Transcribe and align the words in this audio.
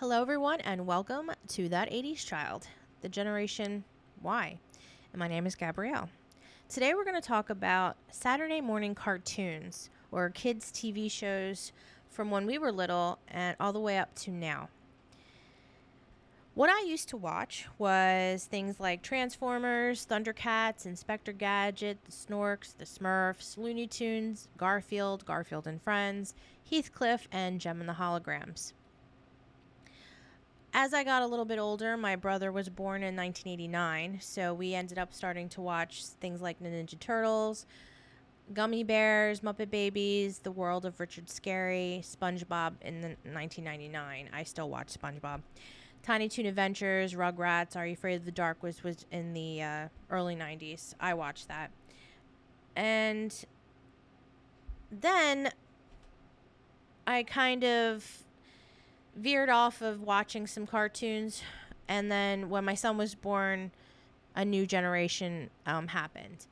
Hello, 0.00 0.22
everyone, 0.22 0.62
and 0.62 0.86
welcome 0.86 1.30
to 1.46 1.68
That 1.68 1.90
80s 1.90 2.24
Child, 2.24 2.66
the 3.02 3.08
Generation 3.10 3.84
Y. 4.22 4.58
And 5.12 5.18
my 5.18 5.28
name 5.28 5.44
is 5.44 5.54
Gabrielle. 5.54 6.08
Today, 6.70 6.94
we're 6.94 7.04
going 7.04 7.20
to 7.20 7.28
talk 7.28 7.50
about 7.50 7.98
Saturday 8.10 8.62
morning 8.62 8.94
cartoons 8.94 9.90
or 10.10 10.30
kids' 10.30 10.72
TV 10.72 11.10
shows 11.10 11.72
from 12.08 12.30
when 12.30 12.46
we 12.46 12.56
were 12.56 12.72
little 12.72 13.18
and 13.28 13.54
all 13.60 13.74
the 13.74 13.78
way 13.78 13.98
up 13.98 14.14
to 14.20 14.30
now. 14.30 14.70
What 16.54 16.70
I 16.70 16.82
used 16.88 17.10
to 17.10 17.18
watch 17.18 17.66
was 17.76 18.46
things 18.46 18.80
like 18.80 19.02
Transformers, 19.02 20.06
Thundercats, 20.06 20.86
Inspector 20.86 21.32
Gadget, 21.34 21.98
the 22.06 22.10
Snorks, 22.10 22.74
the 22.74 22.86
Smurfs, 22.86 23.58
Looney 23.58 23.86
Tunes, 23.86 24.48
Garfield, 24.56 25.26
Garfield 25.26 25.66
and 25.66 25.82
Friends, 25.82 26.32
Heathcliff, 26.70 27.28
and 27.30 27.60
Jem 27.60 27.80
and 27.80 27.88
the 27.88 27.92
Holograms 27.92 28.72
as 30.72 30.94
I 30.94 31.04
got 31.04 31.22
a 31.22 31.26
little 31.26 31.44
bit 31.44 31.58
older, 31.58 31.96
my 31.96 32.16
brother 32.16 32.52
was 32.52 32.68
born 32.68 33.02
in 33.02 33.16
1989, 33.16 34.18
so 34.20 34.54
we 34.54 34.74
ended 34.74 34.98
up 34.98 35.12
starting 35.12 35.48
to 35.50 35.60
watch 35.60 36.04
things 36.04 36.40
like 36.40 36.60
Ninja 36.60 36.98
Turtles, 36.98 37.66
Gummi 38.52 38.86
Bears, 38.86 39.40
Muppet 39.40 39.70
Babies, 39.70 40.38
The 40.38 40.50
World 40.50 40.84
of 40.84 40.98
Richard 41.00 41.26
Scarry, 41.26 42.04
SpongeBob 42.04 42.74
in 42.82 43.00
the 43.00 43.08
1999. 43.30 44.30
I 44.32 44.42
still 44.44 44.68
watch 44.68 44.88
SpongeBob. 44.88 45.40
Tiny 46.02 46.28
Toon 46.28 46.46
Adventures, 46.46 47.14
Rugrats, 47.14 47.76
Are 47.76 47.86
You 47.86 47.92
Afraid 47.92 48.16
of 48.16 48.24
the 48.24 48.32
Dark 48.32 48.62
was 48.62 48.82
was 48.82 49.04
in 49.10 49.34
the 49.34 49.62
uh, 49.62 49.88
early 50.10 50.34
90s. 50.34 50.94
I 50.98 51.14
watched 51.14 51.48
that. 51.48 51.70
And 52.74 53.34
then 54.90 55.50
I 57.06 57.22
kind 57.24 57.64
of 57.64 58.24
veered 59.16 59.48
off 59.48 59.82
of 59.82 60.02
watching 60.02 60.46
some 60.46 60.66
cartoons, 60.66 61.42
and 61.88 62.10
then 62.10 62.48
when 62.48 62.64
my 62.64 62.74
son 62.74 62.96
was 62.96 63.14
born, 63.14 63.70
a 64.34 64.44
new 64.44 64.66
generation 64.66 65.50
um, 65.66 65.88
happened. 65.88 66.46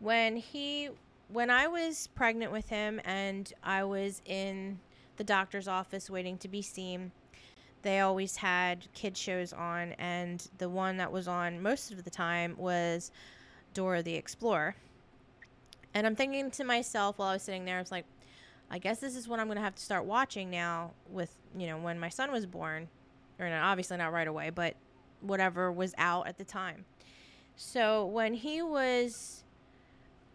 When 0.00 0.36
he, 0.36 0.90
when 1.28 1.50
I 1.50 1.68
was 1.68 2.08
pregnant 2.14 2.52
with 2.52 2.68
him, 2.68 3.00
and 3.04 3.52
I 3.62 3.84
was 3.84 4.20
in 4.24 4.78
the 5.16 5.24
doctor's 5.24 5.68
office 5.68 6.10
waiting 6.10 6.36
to 6.38 6.48
be 6.48 6.62
seen, 6.62 7.12
they 7.82 8.00
always 8.00 8.36
had 8.36 8.88
kid 8.94 9.16
shows 9.16 9.52
on, 9.52 9.92
and 9.92 10.46
the 10.58 10.68
one 10.68 10.96
that 10.96 11.12
was 11.12 11.28
on 11.28 11.62
most 11.62 11.92
of 11.92 12.04
the 12.04 12.10
time 12.10 12.56
was 12.58 13.12
Dora 13.74 14.02
the 14.02 14.14
Explorer. 14.14 14.74
And 15.94 16.06
I'm 16.06 16.16
thinking 16.16 16.50
to 16.50 16.64
myself 16.64 17.18
while 17.18 17.28
I 17.28 17.34
was 17.34 17.42
sitting 17.42 17.64
there, 17.64 17.76
I 17.76 17.80
was 17.80 17.92
like, 17.92 18.04
I 18.70 18.78
guess 18.78 18.98
this 18.98 19.14
is 19.14 19.28
what 19.28 19.38
I'm 19.38 19.46
going 19.46 19.56
to 19.56 19.62
have 19.62 19.76
to 19.76 19.82
start 19.82 20.04
watching 20.04 20.50
now 20.50 20.90
with, 21.08 21.34
you 21.56 21.66
know, 21.66 21.78
when 21.78 21.98
my 21.98 22.08
son 22.08 22.30
was 22.30 22.46
born. 22.46 22.88
Or 23.38 23.50
not, 23.50 23.64
obviously 23.64 23.98
not 23.98 24.12
right 24.12 24.26
away, 24.26 24.48
but 24.48 24.76
whatever 25.20 25.70
was 25.70 25.94
out 25.98 26.26
at 26.26 26.38
the 26.38 26.44
time. 26.44 26.86
So 27.54 28.06
when 28.06 28.34
he 28.34 28.62
was 28.62 29.44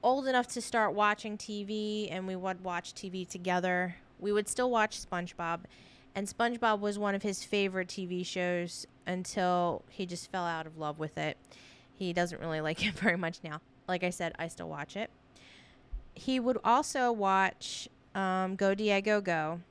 old 0.04 0.28
enough 0.28 0.48
to 0.48 0.62
start 0.62 0.94
watching 0.94 1.38
TV 1.38 2.08
and 2.12 2.28
we 2.28 2.36
would 2.36 2.64
watch 2.64 2.94
TV 2.94 3.28
together, 3.28 3.96
we 4.20 4.32
would 4.32 4.48
still 4.48 4.70
watch 4.70 5.00
SpongeBob. 5.00 5.62
And 6.14 6.28
SpongeBob 6.28 6.80
was 6.80 7.00
one 7.00 7.16
of 7.16 7.24
his 7.24 7.44
favorite 7.44 7.88
TV 7.88 8.26
shows 8.26 8.86
until 9.08 9.84
he 9.90 10.06
just 10.06 10.32
fell 10.32 10.46
out 10.46 10.68
of 10.68 10.78
love 10.78 11.00
with 11.00 11.18
it. 11.18 11.38
He 11.94 12.14
doesn't 12.14 12.42
really 12.42 12.62
like 12.70 12.86
it 12.86 12.94
very 12.94 13.18
much 13.18 13.40
now. 13.44 13.62
Like 13.88 14.04
I 14.04 14.10
said, 14.10 14.34
I 14.38 14.48
still 14.48 14.70
watch 14.70 14.96
it. 14.96 15.10
He 16.14 16.40
would 16.40 16.58
also 16.64 17.12
watch 17.12 17.88
um, 18.14 18.56
Go 18.56 18.76
Diego 18.76 19.22
Go, 19.22 19.62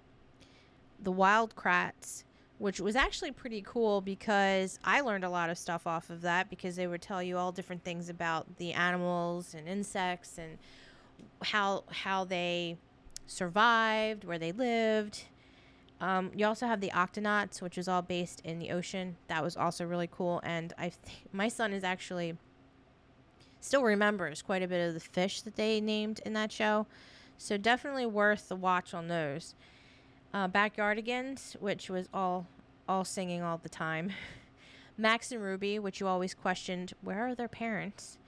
the 1.03 1.13
Wild 1.13 1.55
Kratts, 1.57 2.25
which 2.59 2.81
was 2.81 2.97
actually 2.97 3.33
pretty 3.33 3.63
cool 3.63 4.01
because 4.01 4.79
I 4.85 5.01
learned 5.01 5.25
a 5.25 5.31
lot 5.31 5.51
of 5.51 5.59
stuff 5.59 5.87
off 5.87 6.11
of 6.11 6.23
that 6.23 6.51
because 6.51 6.77
they 6.77 6.87
would 6.87 7.03
tell 7.03 7.23
you 7.23 7.39
all 7.39 7.53
different 7.53 7.85
things 7.85 8.09
about 8.09 8.59
the 8.59 8.73
animals 8.73 9.55
and 9.55 9.67
insects 9.67 10.39
and 10.39 10.59
how 11.43 11.85
how 11.91 12.25
they 12.25 12.77
survived, 13.27 14.25
where 14.25 14.39
they 14.39 14.53
lived. 14.53 15.25
Um, 16.01 16.31
you 16.35 16.47
also 16.47 16.67
have 16.67 16.81
the 16.81 16.91
Octonauts, 16.91 17.61
which 17.61 17.77
is 17.77 17.87
all 17.87 18.03
based 18.03 18.41
in 18.41 18.59
the 18.59 18.71
ocean. 18.71 19.17
That 19.29 19.43
was 19.43 19.57
also 19.57 19.85
really 19.85 20.09
cool, 20.11 20.41
and 20.43 20.73
I 20.79 20.91
th- 20.91 21.25
my 21.33 21.49
son 21.49 21.73
is 21.73 21.85
actually 21.85 22.37
still 23.61 23.83
remembers 23.83 24.41
quite 24.41 24.63
a 24.63 24.69
bit 24.69 24.87
of 24.87 24.95
the 24.95 25.01
fish 25.01 25.43
that 25.43 25.57
they 25.57 25.81
named 25.81 26.21
in 26.25 26.33
that 26.33 26.51
show. 26.51 26.87
So 27.37 27.57
definitely 27.57 28.07
worth 28.07 28.49
the 28.49 28.57
watch 28.57 28.93
on 28.95 29.09
those. 29.09 29.55
Uh, 30.33 30.49
Backyardigans, 30.49 31.61
which 31.61 31.91
was 31.91 32.09
all 32.15 32.47
all 32.89 33.05
singing 33.05 33.43
all 33.43 33.59
the 33.59 33.69
time. 33.69 34.13
Max 34.97 35.33
and 35.33 35.43
Ruby, 35.43 35.79
which 35.79 36.01
you 36.01 36.07
always 36.07 36.35
questioned, 36.35 36.93
where 37.03 37.27
are 37.27 37.35
their 37.35 37.49
parents? 37.49 38.19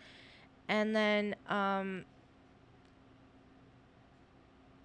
And 0.68 0.96
then, 0.96 1.34
um, 1.48 2.04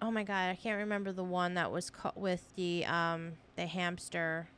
oh 0.02 0.10
my 0.10 0.22
god, 0.22 0.50
I 0.50 0.54
can't 0.54 0.78
remember 0.78 1.12
the 1.12 1.24
one 1.24 1.54
that 1.54 1.72
was 1.72 1.90
with 2.14 2.54
the 2.56 2.84
um, 2.86 3.32
the 3.56 3.66
hamster, 3.66 4.48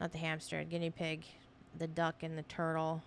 not 0.00 0.12
the 0.12 0.18
hamster, 0.18 0.64
guinea 0.64 0.90
pig, 0.90 1.24
the 1.78 1.86
duck 1.86 2.22
and 2.22 2.36
the 2.36 2.42
turtle. 2.42 3.02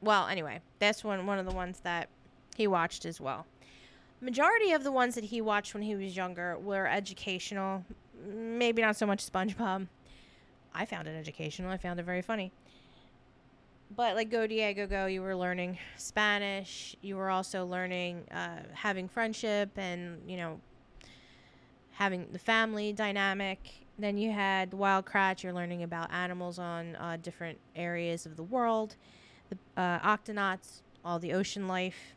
well, 0.00 0.26
anyway, 0.28 0.60
that's 0.78 1.04
one 1.04 1.26
one 1.26 1.38
of 1.38 1.46
the 1.46 1.52
ones 1.52 1.80
that 1.80 2.08
he 2.56 2.66
watched 2.66 3.04
as 3.04 3.20
well. 3.20 3.46
Majority 4.20 4.72
of 4.72 4.84
the 4.84 4.92
ones 4.92 5.14
that 5.14 5.24
he 5.24 5.40
watched 5.40 5.74
when 5.74 5.82
he 5.82 5.94
was 5.94 6.16
younger 6.16 6.58
were 6.58 6.86
educational. 6.86 7.84
Maybe 8.26 8.82
not 8.82 8.96
so 8.96 9.06
much 9.06 9.24
SpongeBob. 9.24 9.88
I 10.74 10.84
found 10.84 11.08
it 11.08 11.16
educational. 11.18 11.70
I 11.70 11.78
found 11.78 11.98
it 11.98 12.04
very 12.04 12.22
funny. 12.22 12.52
But 13.96 14.14
like 14.14 14.30
Go 14.30 14.46
Diego 14.46 14.86
Go, 14.86 15.06
you 15.06 15.22
were 15.22 15.34
learning 15.34 15.78
Spanish. 15.96 16.94
You 17.00 17.16
were 17.16 17.30
also 17.30 17.66
learning 17.66 18.24
uh, 18.30 18.62
having 18.72 19.08
friendship 19.08 19.70
and 19.76 20.20
you 20.30 20.36
know 20.36 20.60
having 21.92 22.28
the 22.30 22.38
family 22.38 22.92
dynamic. 22.92 23.58
Then 23.98 24.16
you 24.16 24.30
had 24.30 24.72
Wild 24.72 25.06
Kratts. 25.06 25.42
You're 25.42 25.52
learning 25.52 25.82
about 25.82 26.12
animals 26.12 26.58
on 26.58 26.94
uh, 26.96 27.16
different 27.20 27.58
areas 27.74 28.26
of 28.26 28.36
the 28.36 28.44
world 28.44 28.96
the 29.50 29.80
uh, 29.80 29.98
octonauts, 30.00 30.82
all 31.04 31.18
the 31.18 31.32
ocean 31.32 31.68
life, 31.68 32.14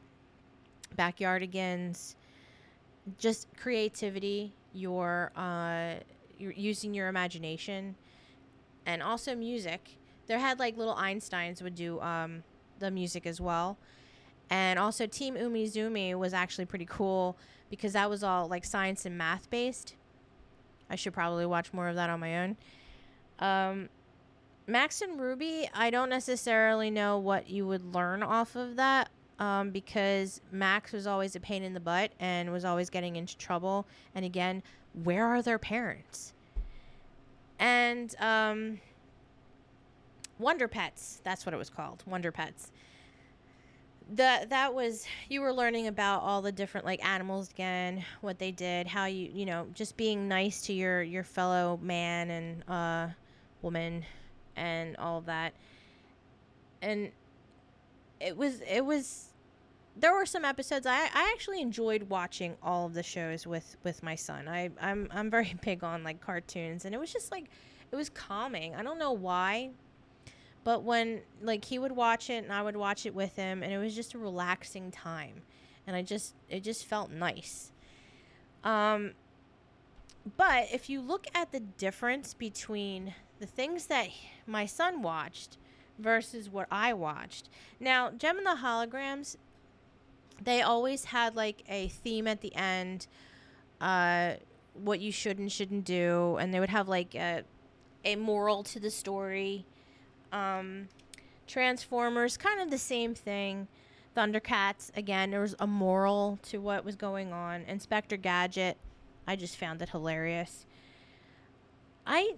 backyardigans, 0.96 2.16
just 3.18 3.48
creativity. 3.58 4.54
Your 4.74 5.32
uh, 5.36 5.96
you're 6.38 6.54
using 6.54 6.94
your 6.94 7.08
imagination, 7.08 7.96
and 8.86 9.04
also 9.04 9.36
music. 9.36 9.98
There 10.28 10.40
had 10.40 10.60
like 10.60 10.78
little 10.78 10.96
Einsteins 10.96 11.62
would 11.62 11.76
do 11.76 12.00
um, 12.02 12.44
the 12.80 12.90
music 12.90 13.28
as 13.28 13.40
well. 13.40 13.78
And 14.50 14.78
also, 14.78 15.06
Team 15.06 15.36
Umizoomi 15.36 16.16
was 16.16 16.34
actually 16.34 16.66
pretty 16.66 16.86
cool 16.90 17.38
because 17.70 17.94
that 17.94 18.10
was 18.10 18.24
all 18.24 18.48
like 18.48 18.66
science 18.66 19.06
and 19.06 19.18
math 19.18 19.50
based. 19.50 19.96
I 20.90 20.96
should 20.96 21.14
probably 21.14 21.46
watch 21.46 21.74
more 21.74 21.88
of 21.88 21.96
that 21.96 22.10
on 22.10 22.20
my 22.20 22.44
own. 22.44 22.58
Um, 23.40 23.90
Max 24.68 25.02
and 25.02 25.20
Ruby, 25.20 25.70
I 25.74 25.90
don't 25.90 26.10
necessarily 26.10 26.90
know 26.90 27.18
what 27.18 27.50
you 27.50 27.66
would 27.68 27.94
learn 27.94 28.24
off 28.24 28.56
of 28.56 28.76
that 28.76 29.10
um, 29.40 29.72
because 29.72 30.42
Max 30.52 30.92
was 30.92 31.08
always 31.08 31.36
a 31.36 31.40
pain 31.40 31.64
in 31.64 31.74
the 31.74 31.80
butt 31.80 32.12
and 32.20 32.52
was 32.52 32.66
always 32.66 32.90
getting 32.90 33.16
into 33.16 33.38
trouble. 33.38 33.86
And 34.16 34.26
again, 34.26 34.64
where 35.04 35.26
are 35.26 35.42
their 35.42 35.60
parents? 35.60 36.34
And 37.60 38.16
um, 38.20 38.80
Wonder 40.40 40.68
Pets, 40.68 41.22
that's 41.24 41.46
what 41.46 41.54
it 41.54 41.58
was 41.58 41.70
called, 41.70 42.04
Wonder 42.06 42.32
Pets. 42.32 42.72
The, 44.16 44.46
that 44.50 44.74
was 44.74 45.06
you 45.30 45.40
were 45.40 45.54
learning 45.54 45.88
about 45.88 46.22
all 46.24 46.42
the 46.42 46.52
different 46.52 46.86
like 46.86 47.04
animals 47.06 47.50
again 47.50 48.04
what 48.20 48.38
they 48.38 48.52
did 48.52 48.86
how 48.86 49.06
you 49.06 49.32
you 49.34 49.46
know 49.46 49.66
just 49.74 49.96
being 49.96 50.28
nice 50.28 50.62
to 50.64 50.74
your 50.74 51.02
your 51.02 51.24
fellow 51.24 51.80
man 51.82 52.30
and 52.30 52.70
uh 52.70 53.08
woman 53.64 54.04
and 54.56 54.96
all 54.98 55.18
of 55.18 55.26
that. 55.26 55.54
And 56.82 57.12
it 58.24 58.38
was 58.38 58.62
it 58.62 58.86
was 58.86 59.30
there 59.96 60.14
were 60.14 60.26
some 60.26 60.44
episodes 60.44 60.86
I, 60.86 61.04
I 61.14 61.32
actually 61.34 61.62
enjoyed 61.62 62.04
watching 62.04 62.56
all 62.64 62.86
of 62.86 62.94
the 62.94 63.04
shows 63.04 63.46
with 63.46 63.76
with 63.84 64.02
my 64.02 64.16
son. 64.16 64.48
I 64.48 64.70
I'm 64.82 65.08
I'm 65.12 65.30
very 65.30 65.56
big 65.64 65.84
on 65.84 66.04
like 66.04 66.22
cartoons 66.22 66.86
and 66.86 66.96
it 66.96 66.98
was 66.98 67.12
just 67.12 67.32
like 67.32 67.50
it 67.92 67.96
was 67.96 68.10
calming. 68.10 68.76
I 68.76 68.82
don't 68.82 68.98
know 68.98 69.12
why, 69.12 69.72
but 70.64 70.84
when 70.84 71.22
like 71.42 71.66
he 71.66 71.78
would 71.78 71.92
watch 71.92 72.30
it 72.30 72.44
and 72.44 72.52
I 72.52 72.64
would 72.64 72.78
watch 72.78 73.06
it 73.06 73.14
with 73.14 73.36
him 73.36 73.62
and 73.62 73.72
it 73.72 73.78
was 73.78 73.96
just 73.96 74.14
a 74.14 74.18
relaxing 74.18 74.90
time. 74.92 75.42
And 75.86 75.96
I 75.96 76.02
just 76.02 76.34
it 76.50 76.62
just 76.62 76.86
felt 76.86 77.12
nice. 77.12 77.72
Um 78.64 79.12
but 80.38 80.68
if 80.72 80.90
you 80.90 81.02
look 81.02 81.28
at 81.36 81.52
the 81.52 81.60
difference 81.60 82.34
between 82.34 83.14
the 83.40 83.46
things 83.46 83.88
that 83.88 84.08
my 84.48 84.66
son 84.66 85.02
watched 85.02 85.58
versus 86.00 86.50
what 86.50 86.68
I 86.72 86.94
watched. 86.94 87.50
Now, 87.80 88.12
Jem 88.12 88.38
and 88.38 88.46
the 88.46 88.62
Holograms, 88.62 89.38
they 90.42 90.62
always 90.62 91.06
had 91.06 91.36
like 91.36 91.64
a 91.70 91.88
theme 91.88 92.28
at 92.28 92.42
the 92.42 92.54
end 92.56 93.08
uh, 93.80 94.34
what 94.74 95.00
you 95.00 95.12
should 95.12 95.38
and 95.40 95.52
shouldn't 95.52 95.86
do, 95.86 96.38
and 96.38 96.54
they 96.54 96.60
would 96.60 96.70
have 96.70 96.88
like 96.88 97.16
a 97.16 97.44
a 98.06 98.16
moral 98.16 98.64
to 98.64 98.80
the 98.80 98.90
story. 98.90 99.66
Um, 100.32 100.88
Transformers, 101.48 102.38
kind 102.38 102.62
of 102.62 102.72
the 102.72 102.78
same 102.78 103.14
thing. 103.14 103.68
Thundercats, 104.16 104.96
again, 104.96 105.32
there 105.32 105.42
was 105.42 105.56
a 105.60 105.68
moral 105.68 106.40
to 106.44 106.60
what 106.60 106.86
was 106.86 106.96
going 106.96 107.34
on. 107.34 107.62
Inspector 107.64 108.16
Gadget, 108.18 108.78
I 109.28 109.36
just 109.36 109.58
found 109.58 109.82
it 109.82 109.90
hilarious. 109.90 110.66
I 112.06 112.36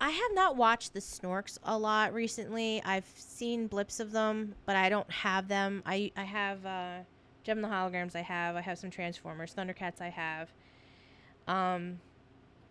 I 0.00 0.10
have 0.10 0.34
not 0.34 0.56
watched 0.56 0.94
the 0.94 1.00
Snorks 1.00 1.58
a 1.62 1.76
lot 1.76 2.14
recently. 2.14 2.82
I've 2.84 3.10
seen 3.16 3.66
blips 3.66 3.98
of 3.98 4.12
them, 4.12 4.54
but 4.64 4.76
I 4.76 4.88
don't 4.88 5.10
have 5.10 5.48
them. 5.48 5.82
I 5.84 6.12
I 6.16 6.22
have 6.22 6.64
uh, 6.64 6.98
Jem 7.42 7.62
the 7.62 7.68
Holograms. 7.68 8.14
I 8.14 8.22
have. 8.22 8.54
I 8.54 8.60
have 8.60 8.78
some 8.78 8.90
Transformers, 8.90 9.54
Thundercats. 9.54 10.00
I 10.00 10.10
have. 10.10 10.52
Um, 11.48 12.00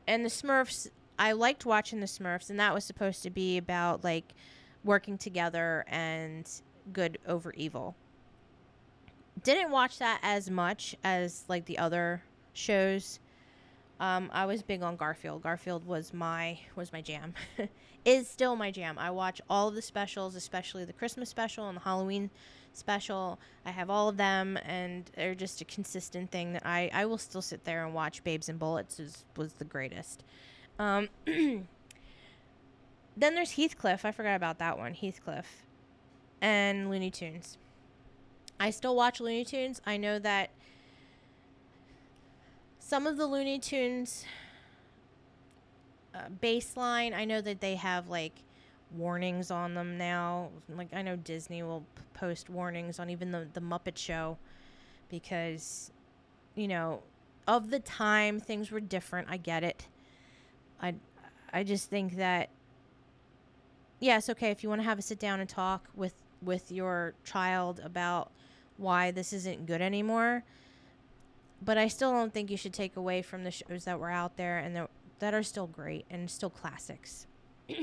and 0.08 0.24
the 0.24 0.30
Smurfs. 0.30 0.90
I 1.20 1.34
liked 1.34 1.66
watching 1.66 2.00
the 2.00 2.06
Smurfs, 2.06 2.50
and 2.50 2.60
that 2.60 2.74
was 2.74 2.86
supposed 2.86 3.24
to 3.24 3.30
be 3.30 3.58
about 3.58 4.04
like 4.04 4.34
working 4.84 5.18
together 5.18 5.84
and 5.88 6.50
good 6.94 7.18
over 7.28 7.52
evil. 7.54 7.96
Didn't 9.44 9.72
watch 9.72 10.00
that 10.00 10.20
as 10.24 10.50
much 10.50 10.96
as 11.04 11.44
like 11.48 11.66
the 11.66 11.78
other 11.78 12.24
shows. 12.54 13.20
Um, 14.00 14.30
I 14.32 14.46
was 14.46 14.62
big 14.62 14.84
on 14.84 14.96
Garfield. 14.96 15.42
Garfield 15.42 15.86
was 15.86 16.14
my 16.14 16.60
was 16.76 16.94
my 16.94 17.02
jam. 17.02 17.34
Is 18.06 18.30
still 18.30 18.56
my 18.56 18.72
jam. 18.72 18.98
I 18.98 19.10
watch 19.10 19.42
all 19.50 19.68
of 19.68 19.76
the 19.76 19.82
specials, 19.82 20.36
especially 20.36 20.86
the 20.86 20.94
Christmas 20.94 21.30
special 21.30 21.68
and 21.68 21.76
the 21.76 21.82
Halloween 21.82 22.30
special. 22.74 23.40
I 23.66 23.72
have 23.72 23.90
all 23.90 24.08
of 24.08 24.18
them, 24.18 24.58
and 24.64 25.10
they're 25.16 25.36
just 25.36 25.62
a 25.62 25.66
consistent 25.66 26.32
thing 26.32 26.54
that 26.54 26.66
I 26.66 26.90
I 26.94 27.06
will 27.06 27.18
still 27.18 27.42
sit 27.42 27.66
there 27.66 27.84
and 27.84 27.94
watch. 27.94 28.24
Babes 28.24 28.50
and 28.50 28.60
Bullets 28.60 29.00
is, 29.00 29.26
was 29.36 29.54
the 29.54 29.66
greatest. 29.66 30.24
Um, 30.78 31.10
then 31.26 31.68
there's 33.18 33.54
Heathcliff. 33.54 34.06
I 34.06 34.12
forgot 34.12 34.36
about 34.36 34.60
that 34.60 34.78
one. 34.78 34.94
Heathcliff 34.94 35.66
and 36.40 36.90
Looney 36.90 37.10
Tunes. 37.10 37.58
I 38.60 38.70
still 38.70 38.96
watch 38.96 39.20
Looney 39.20 39.44
Tunes. 39.44 39.82
I 39.86 39.98
know 39.98 40.20
that 40.20 40.52
some 42.88 43.06
of 43.06 43.18
the 43.18 43.28
Looney 43.28 43.60
Tunes 43.60 44.24
uh, 46.16 46.30
baseline, 46.42 47.14
I 47.14 47.26
know 47.26 47.42
that 47.42 47.60
they 47.60 47.76
have 47.76 48.08
like 48.08 48.32
warnings 48.96 49.52
on 49.52 49.74
them 49.74 49.98
now. 49.98 50.52
Like 50.70 50.94
I 50.94 51.02
know 51.02 51.18
Disney 51.18 51.62
will 51.64 51.84
post 52.14 52.50
warnings 52.50 52.98
on 52.98 53.10
even 53.10 53.32
the 53.34 53.46
the 53.52 53.60
Muppet 53.60 53.98
Show 53.98 54.38
because 55.10 55.92
you 56.56 56.70
know 56.70 57.02
of 57.46 57.72
the 57.72 57.80
time 57.80 58.40
things 58.40 58.72
were 58.72 58.80
different. 58.80 59.28
I 59.30 59.36
get 59.36 59.66
it. 59.66 59.88
I 60.82 60.96
I 61.52 61.66
just 61.66 61.90
think 61.90 62.16
that 62.16 62.48
yes, 64.00 64.30
okay, 64.30 64.50
if 64.50 64.64
you 64.64 64.70
want 64.70 64.80
to 64.80 64.86
have 64.86 64.98
a 64.98 65.02
sit 65.02 65.20
down 65.20 65.42
and 65.42 65.50
talk 65.50 65.90
with 65.94 66.14
with 66.42 66.72
your 66.72 67.16
child 67.26 67.82
about 67.84 68.32
why 68.78 69.12
this 69.12 69.34
isn't 69.34 69.66
good 69.66 69.82
anymore, 69.82 70.46
but 71.62 71.78
I 71.78 71.88
still 71.88 72.12
don't 72.12 72.34
think 72.34 72.52
you 72.52 72.58
should 72.58 72.74
take 72.74 72.96
away 72.96 73.22
from 73.22 73.44
the 73.44 73.52
shows 73.52 73.86
that 73.86 74.00
were 74.00 74.12
out 74.12 74.38
there 74.38 74.58
and 74.60 74.88
that 75.20 75.34
are 75.34 75.44
still 75.44 75.68
great 75.68 76.06
and 76.10 76.30
still 76.30 76.50
classics. 76.50 77.28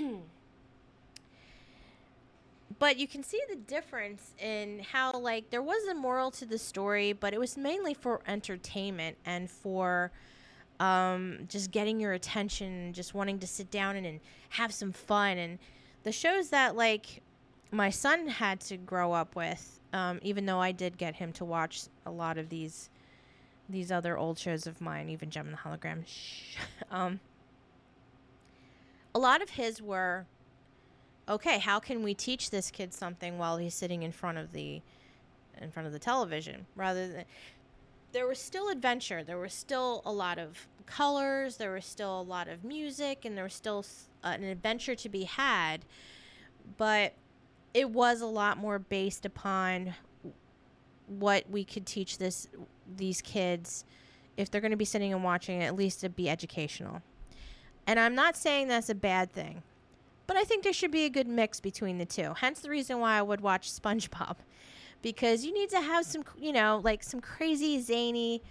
but 2.79 2.99
you 2.99 3.07
can 3.07 3.23
see 3.23 3.41
the 3.49 3.57
difference 3.57 4.35
in 4.39 4.81
how 4.93 5.13
like 5.13 5.51
there 5.51 5.63
was 5.63 5.87
a 5.89 5.95
moral 5.95 6.31
to 6.33 6.47
the 6.47 6.59
story, 6.59 7.13
but 7.13 7.35
it 7.35 7.41
was 7.41 7.57
mainly 7.57 7.95
for 7.95 8.21
entertainment 8.27 9.17
and 9.25 9.51
for 9.51 10.13
um, 10.81 11.41
just 11.49 11.71
getting 11.71 12.01
your 12.01 12.13
attention, 12.13 12.93
just 12.93 13.15
wanting 13.15 13.39
to 13.39 13.47
sit 13.47 13.71
down 13.71 13.97
and, 13.97 14.07
and 14.07 14.21
have 14.51 14.73
some 14.73 14.93
fun. 14.93 15.39
And 15.39 15.59
the 16.03 16.13
shows 16.13 16.51
that 16.51 16.77
like 16.77 17.23
my 17.71 17.91
son 17.91 18.29
had 18.29 18.61
to 18.61 18.77
grow 18.77 19.13
up 19.13 19.37
with, 19.37 19.81
um, 19.93 20.19
even 20.23 20.47
though 20.47 20.61
I 20.61 20.73
did 20.73 20.99
get 20.99 21.17
him 21.17 21.33
to 21.35 21.45
watch 21.45 21.85
a 22.07 22.11
lot 22.11 22.39
of 22.39 22.49
these 22.49 22.91
these 23.69 23.91
other 23.91 24.17
old 24.17 24.39
shows 24.39 24.67
of 24.67 24.81
mine, 24.81 25.09
even 25.09 25.31
Jem 25.31 25.47
and 25.47 25.55
the 25.55 25.59
Hologram. 25.59 26.05
Um, 26.91 27.19
a 29.15 29.19
lot 29.19 29.43
of 29.43 29.51
his 29.51 29.83
were 29.83 30.27
okay. 31.29 31.59
How 31.59 31.81
can 31.81 32.03
we 32.03 32.15
teach 32.15 32.51
this 32.51 32.71
kid 32.71 32.93
something 32.93 33.39
while 33.39 33.57
he's 33.57 33.75
sitting 33.75 34.03
in 34.03 34.13
front 34.13 34.39
of 34.39 34.53
the 34.53 34.81
in 35.61 35.71
front 35.71 35.87
of 35.87 35.93
the 35.93 35.99
television? 35.99 36.67
Rather 36.77 37.09
than 37.09 37.25
there 38.13 38.27
was 38.27 38.39
still 38.39 38.69
adventure. 38.69 39.25
There 39.25 39.39
was 39.39 39.53
still 39.53 40.01
a 40.07 40.13
lot 40.13 40.39
of 40.39 40.69
colors. 40.87 41.57
There 41.57 41.73
was 41.73 41.85
still 41.85 42.21
a 42.21 42.23
lot 42.23 42.49
of 42.49 42.65
music, 42.65 43.25
and 43.25 43.37
there 43.37 43.45
was 43.45 43.55
still 43.55 43.85
uh, 44.23 44.29
an 44.29 44.45
adventure 44.45 44.95
to 44.95 45.09
be 45.09 45.25
had. 45.25 45.85
But 46.77 47.15
it 47.75 47.91
was 47.91 48.21
a 48.21 48.27
lot 48.27 48.57
more 48.57 48.79
based 48.79 49.27
upon 49.27 49.95
what 51.09 51.51
we 51.51 51.65
could 51.65 51.87
teach 51.87 52.19
this 52.19 52.49
these 52.97 53.21
kids 53.21 53.85
if 54.37 54.51
they're 54.51 54.61
going 54.61 54.71
to 54.71 54.77
be 54.77 54.85
sitting 54.85 55.13
and 55.13 55.23
watching 55.23 55.63
at 55.63 55.77
least 55.77 56.01
to 56.01 56.09
be 56.09 56.29
educational. 56.29 57.03
And 57.87 58.01
i'm 58.01 58.15
not 58.15 58.37
saying 58.37 58.69
that's 58.69 58.89
a 58.89 58.95
bad 58.95 59.33
thing 59.33 59.63
but 60.27 60.37
i 60.37 60.45
think 60.45 60.65
there 60.65 60.73
should 60.73 60.91
be 60.91 61.05
a 61.05 61.11
good 61.11 61.29
mix 61.29 61.61
between 61.61 61.99
the 61.99 62.07
two. 62.07 62.35
Hence 62.39 62.61
the 62.61 62.71
reason 62.71 62.99
why 62.99 63.19
i 63.19 63.23
would 63.23 63.41
watch 63.41 63.71
spongebob 63.81 64.37
because 65.03 65.45
you 65.45 65.53
need 65.53 65.69
to 65.71 65.81
have 65.81 66.05
some 66.07 66.25
you 66.39 66.53
know 66.53 66.81
like 66.83 67.03
some 67.03 67.21
crazy 67.21 67.81
zany 67.81 68.43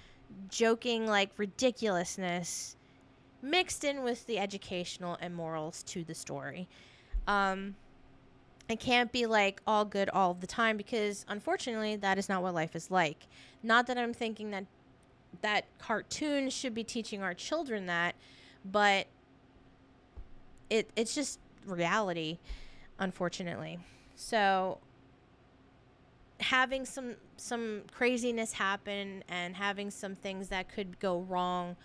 joking 0.49 1.07
like 1.07 1.31
ridiculousness 1.37 2.75
mixed 3.41 3.83
in 3.83 4.03
with 4.03 4.25
the 4.25 4.39
educational 4.39 5.17
and 5.19 5.35
morals 5.35 5.83
to 5.83 6.03
the 6.03 6.15
story. 6.15 6.67
Um, 7.27 7.75
it 8.69 8.79
can't 8.79 9.11
be 9.11 9.25
like 9.25 9.61
all 9.67 9.85
good 9.85 10.09
all 10.09 10.33
the 10.33 10.47
time 10.47 10.77
because 10.77 11.25
unfortunately 11.27 11.95
that 11.97 12.17
is 12.17 12.29
not 12.29 12.41
what 12.41 12.53
life 12.53 12.75
is 12.75 12.89
like. 12.89 13.27
Not 13.61 13.87
that 13.87 13.97
i'm 13.97 14.13
thinking 14.13 14.51
that 14.51 14.65
that 15.41 15.65
cartoons 15.79 16.53
should 16.53 16.73
be 16.73 16.83
teaching 16.83 17.21
our 17.23 17.33
children 17.33 17.87
that 17.87 18.15
but 18.65 19.07
it 20.69 20.89
it's 20.95 21.15
just 21.15 21.39
reality 21.65 22.37
unfortunately. 22.99 23.79
So 24.15 24.79
having 26.39 26.85
some 26.85 27.15
some 27.37 27.81
craziness 27.91 28.53
happen 28.53 29.23
and 29.29 29.55
having 29.55 29.91
some 29.91 30.15
things 30.15 30.49
that 30.49 30.69
could 30.73 30.99
go 30.99 31.19
wrong 31.21 31.75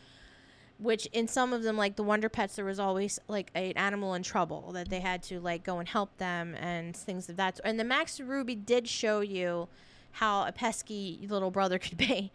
which 0.79 1.07
in 1.07 1.27
some 1.27 1.53
of 1.53 1.63
them 1.63 1.77
like 1.77 1.97
the 1.97 2.03
wonder 2.03 2.29
pets 2.29 2.57
there 2.57 2.65
was 2.65 2.79
always 2.79 3.19
like 3.29 3.51
an 3.55 3.73
animal 3.73 4.15
in 4.15 4.23
trouble 4.23 4.71
that 4.73 4.89
they 4.89 5.01
had 5.01 5.23
to 5.23 5.41
like 5.41 5.65
go 5.65 5.79
and 5.79 5.89
help 5.89 6.17
them 6.19 6.55
and 6.55 6.97
things 6.97 7.29
of 7.29 7.37
that 7.37 7.59
and 7.65 7.81
the 7.81 7.85
max 7.85 8.21
ruby 8.21 8.55
did 8.55 8.87
show 8.87 9.21
you 9.21 9.69
how 10.13 10.47
a 10.47 10.53
pesky 10.53 11.27
little 11.29 11.51
brother 11.51 11.79
could 11.79 11.97
be 11.97 12.33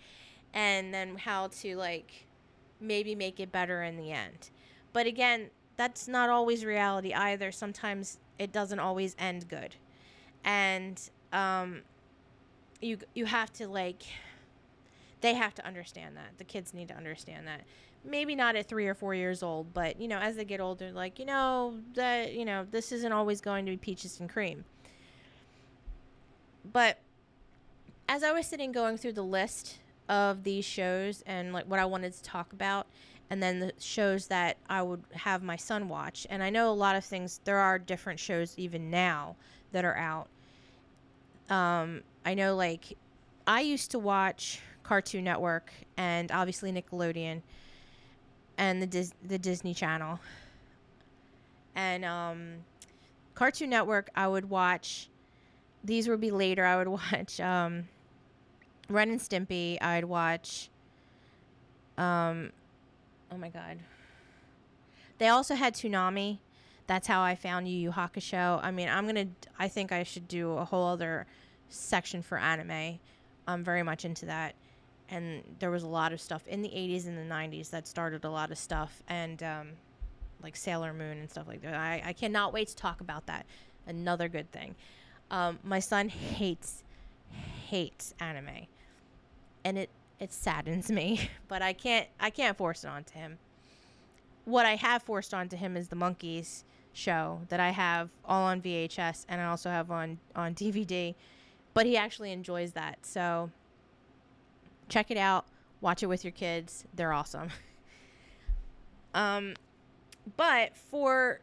and 0.54 0.94
then 0.94 1.18
how 1.18 1.48
to 1.48 1.76
like 1.76 2.28
maybe 2.80 3.16
make 3.16 3.40
it 3.40 3.52
better 3.52 3.84
in 3.84 3.98
the 3.98 4.12
end. 4.12 4.50
But 4.92 5.08
again 5.08 5.50
that's 5.76 6.08
not 6.08 6.30
always 6.30 6.64
reality 6.64 7.14
either. 7.14 7.52
Sometimes 7.52 8.20
it 8.38 8.52
doesn't 8.52 8.80
always 8.80 9.16
end 9.18 9.48
good. 9.50 9.76
And 10.44 11.02
um 11.32 11.82
you 12.82 12.98
you 13.14 13.26
have 13.26 13.52
to 13.54 13.68
like 13.68 14.04
they 15.22 15.34
have 15.34 15.56
to 15.56 15.66
understand 15.66 16.18
that. 16.18 16.38
The 16.38 16.44
kids 16.44 16.74
need 16.74 16.90
to 16.90 16.96
understand 16.96 17.48
that 17.48 17.62
maybe 18.04 18.36
not 18.36 18.56
at 18.56 18.68
three 18.68 18.88
or 18.88 18.94
four 18.94 19.16
years 19.16 19.44
old, 19.44 19.74
but 19.74 20.00
you 20.00 20.08
know, 20.08 20.20
as 20.20 20.36
they 20.36 20.46
get 20.46 20.60
older, 20.60 20.92
like 20.92 21.20
you 21.20 21.26
know 21.26 21.80
that 21.96 22.34
you 22.34 22.46
know 22.46 22.66
this 22.70 22.92
isn't 22.92 23.12
always 23.12 23.42
going 23.42 23.66
to 23.66 23.72
be 23.72 23.78
peaches 23.78 24.20
and 24.20 24.30
cream. 24.30 24.66
But 26.72 27.00
as 28.08 28.24
I 28.24 28.32
was 28.32 28.48
sitting 28.48 28.72
going 28.72 28.98
through 28.98 29.14
the 29.14 29.24
list 29.24 29.80
of 30.10 30.44
these 30.44 30.66
shows 30.66 31.24
and 31.26 31.54
like 31.54 31.66
what 31.66 31.80
I 31.80 31.86
wanted 31.86 32.14
to 32.14 32.24
talk 32.24 32.54
about, 32.54 32.88
and 33.30 33.42
then 33.42 33.60
the 33.60 33.74
shows 33.80 34.28
that 34.28 34.58
I 34.70 34.82
would 34.82 35.04
have 35.14 35.44
my 35.44 35.56
son 35.56 35.90
watch, 35.90 36.28
and 36.30 36.44
I 36.44 36.50
know 36.50 36.70
a 36.70 36.74
lot 36.74 36.96
of 36.96 37.06
things. 37.06 37.40
There 37.44 37.58
are 37.58 37.80
different 37.80 38.20
shows 38.20 38.54
even 38.58 38.90
now 38.90 39.36
that 39.72 39.86
are 39.86 39.98
out. 39.98 40.28
Um, 41.50 42.02
I 42.26 42.34
know 42.34 42.56
like 42.56 42.98
I 43.46 43.62
used 43.62 43.92
to 43.92 44.00
watch 44.00 44.62
Cartoon 44.84 45.24
Network 45.24 45.72
and 45.98 46.32
obviously 46.32 46.72
Nickelodeon 46.72 47.42
and 48.58 48.82
the 48.82 48.88
Dis- 48.88 49.14
the 49.26 49.38
Disney 49.38 49.74
Channel. 49.74 50.20
And 51.76 52.06
um, 52.06 52.54
Cartoon 53.36 53.70
Network, 53.70 54.10
I 54.16 54.28
would 54.28 54.50
watch. 54.50 55.10
These 55.84 56.08
would 56.08 56.22
be 56.22 56.32
later. 56.32 56.66
I 56.66 56.78
would 56.78 56.88
watch 57.12 57.40
um, 57.40 57.88
Ren 58.90 59.10
and 59.10 59.20
Stimpy. 59.20 59.82
I'd 59.82 60.06
watch. 60.06 60.70
Um, 61.98 62.52
oh 63.32 63.38
my 63.38 63.50
god. 63.50 63.80
They 65.18 65.28
also 65.28 65.56
had 65.56 65.74
Toonami. 65.74 66.40
That's 66.86 67.08
how 67.08 67.22
I 67.22 67.36
found 67.36 67.68
Yu 67.68 67.78
Yu 67.78 67.92
Hakusho. 67.92 68.60
I 68.62 68.72
mean, 68.72 68.90
I'm 68.90 69.06
gonna. 69.06 69.28
I 69.58 69.68
think 69.68 69.92
I 69.92 70.04
should 70.04 70.28
do 70.28 70.52
a 70.54 70.66
whole 70.66 70.88
other 70.88 71.26
section 71.70 72.22
for 72.22 72.38
anime. 72.38 73.00
I'm 73.48 73.64
very 73.64 73.84
much 73.84 74.06
into 74.06 74.26
that. 74.26 74.56
And 75.10 75.44
there 75.60 75.72
was 75.72 75.84
a 75.84 75.88
lot 75.88 76.14
of 76.14 76.22
stuff 76.22 76.48
in 76.48 76.62
the 76.62 76.70
80s 76.70 77.08
and 77.08 77.18
the 77.18 77.34
90s 77.34 77.70
that 77.70 77.88
started 77.88 78.24
a 78.24 78.30
lot 78.30 78.52
of 78.52 78.58
stuff 78.58 79.04
and 79.08 79.44
um, 79.44 79.70
like 80.42 80.56
sailor 80.56 80.94
moon 80.94 81.18
and 81.18 81.30
stuff 81.30 81.48
like 81.48 81.62
that. 81.62 81.76
I, 81.76 82.02
I 82.06 82.14
cannot 82.14 82.54
wait 82.54 82.70
to 82.70 82.76
talk 82.76 83.02
about 83.02 83.26
that. 83.28 83.46
Another 83.86 84.28
good 84.28 84.52
thing. 84.52 84.76
Um, 85.30 85.60
my 85.64 85.80
son 85.80 86.10
hates 86.10 86.84
hates 87.68 88.14
anime. 88.20 88.68
And 89.66 89.78
it 89.78 89.90
it 90.20 90.32
saddens 90.32 90.92
me 90.92 91.30
but 91.48 91.62
i 91.62 91.74
can't 91.74 92.08
i 92.20 92.30
can't 92.30 92.56
force 92.56 92.84
it 92.84 92.88
onto 92.88 93.14
him. 93.14 93.38
What 94.46 94.66
i 94.66 94.76
have 94.76 95.04
forced 95.04 95.34
onto 95.34 95.58
him 95.58 95.76
is 95.76 95.88
the 95.88 95.96
Monkees 95.96 96.64
show 96.96 97.42
that 97.50 97.60
i 97.60 97.72
have 97.72 98.10
all 98.24 98.44
on 98.44 98.62
vhs 98.62 99.26
and 99.28 99.42
i 99.42 99.46
also 99.46 99.70
have 99.70 99.90
on 99.90 100.20
on 100.36 100.54
dvd 100.62 101.16
but 101.74 101.86
he 101.86 101.98
actually 101.98 102.32
enjoys 102.32 102.74
that. 102.74 103.06
So 103.06 103.52
check 104.90 105.12
it 105.12 105.18
out 105.18 105.46
watch 105.84 106.02
it 106.02 106.08
with 106.08 106.24
your 106.24 106.32
kids. 106.32 106.86
They're 106.96 107.14
awesome. 107.14 107.50
Um 109.16 109.54
but 110.38 110.76
for 110.76 111.40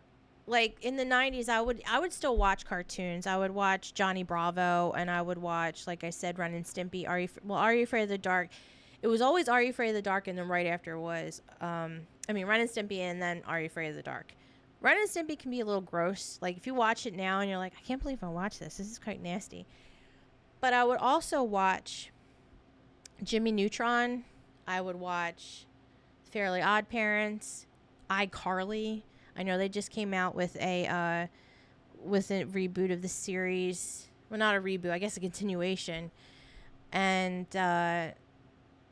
like 0.48 0.76
in 0.82 0.96
the 0.96 1.04
90s 1.04 1.48
i 1.48 1.60
would 1.60 1.80
i 1.88 2.00
would 2.00 2.12
still 2.12 2.36
watch 2.36 2.66
cartoons. 2.66 3.28
I 3.28 3.36
would 3.36 3.52
watch 3.52 3.94
johnny 3.94 4.24
bravo 4.24 4.92
and 4.96 5.08
i 5.08 5.22
would 5.22 5.38
watch 5.38 5.86
like 5.86 6.02
i 6.02 6.10
said 6.10 6.36
ren 6.36 6.52
and 6.52 6.64
stimpy 6.64 7.08
are 7.08 7.20
you 7.20 7.28
well 7.44 7.60
are 7.60 7.72
you 7.72 7.84
afraid 7.84 8.02
of 8.02 8.08
the 8.08 8.18
dark? 8.18 8.48
It 9.02 9.06
was 9.06 9.20
always 9.20 9.48
are 9.48 9.62
you 9.62 9.70
afraid 9.70 9.90
of 9.90 9.94
the 9.94 10.02
dark 10.02 10.26
and 10.26 10.36
then 10.36 10.48
right 10.48 10.66
after 10.66 10.98
was 10.98 11.42
um 11.60 12.00
i 12.28 12.32
mean 12.32 12.46
ren 12.46 12.60
and 12.60 12.68
stimpy 12.68 12.98
and 12.98 13.22
then 13.22 13.42
are 13.46 13.60
you 13.60 13.66
afraid 13.66 13.90
of 13.90 13.94
the 13.94 14.02
dark. 14.02 14.32
Ren 14.80 14.96
and 14.96 15.08
stimpy 15.08 15.38
can 15.38 15.52
be 15.52 15.60
a 15.60 15.64
little 15.64 15.80
gross. 15.80 16.40
Like 16.42 16.56
if 16.56 16.66
you 16.66 16.74
watch 16.74 17.06
it 17.06 17.14
now 17.14 17.38
and 17.38 17.48
you're 17.48 17.58
like 17.60 17.74
i 17.78 17.86
can't 17.86 18.02
believe 18.02 18.24
i 18.24 18.28
watched 18.28 18.58
this. 18.58 18.78
This 18.78 18.90
is 18.90 18.98
quite 18.98 19.22
nasty. 19.22 19.64
But 20.60 20.72
i 20.74 20.82
would 20.82 20.98
also 20.98 21.40
watch 21.44 22.10
jimmy 23.22 23.52
neutron 23.52 24.24
i 24.66 24.80
would 24.80 24.96
watch 24.96 25.66
fairly 26.30 26.62
odd 26.62 26.88
parents 26.88 27.66
icarly 28.10 29.02
I 29.40 29.42
know 29.42 29.56
they 29.56 29.70
just 29.70 29.90
came 29.90 30.12
out 30.12 30.34
with 30.34 30.54
a 30.56 30.86
uh, 30.86 31.26
with 32.04 32.30
a 32.30 32.44
reboot 32.44 32.92
of 32.92 33.00
the 33.00 33.08
series. 33.08 34.08
Well, 34.28 34.38
not 34.38 34.54
a 34.54 34.60
reboot, 34.60 34.90
I 34.90 34.98
guess 34.98 35.16
a 35.16 35.20
continuation. 35.20 36.10
And 36.92 37.46
uh, 37.56 38.08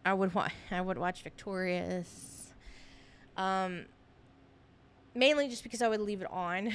I 0.07 0.15
would 0.15 0.35
wa- 0.35 0.49
I 0.71 0.81
would 0.81 0.97
watch 0.97 1.23
Victorious. 1.23 2.53
Um, 3.37 3.85
mainly 5.15 5.49
just 5.49 5.63
because 5.63 5.83
I 5.83 5.89
would 5.89 6.01
leave 6.01 6.23
it 6.23 6.31
on. 6.31 6.73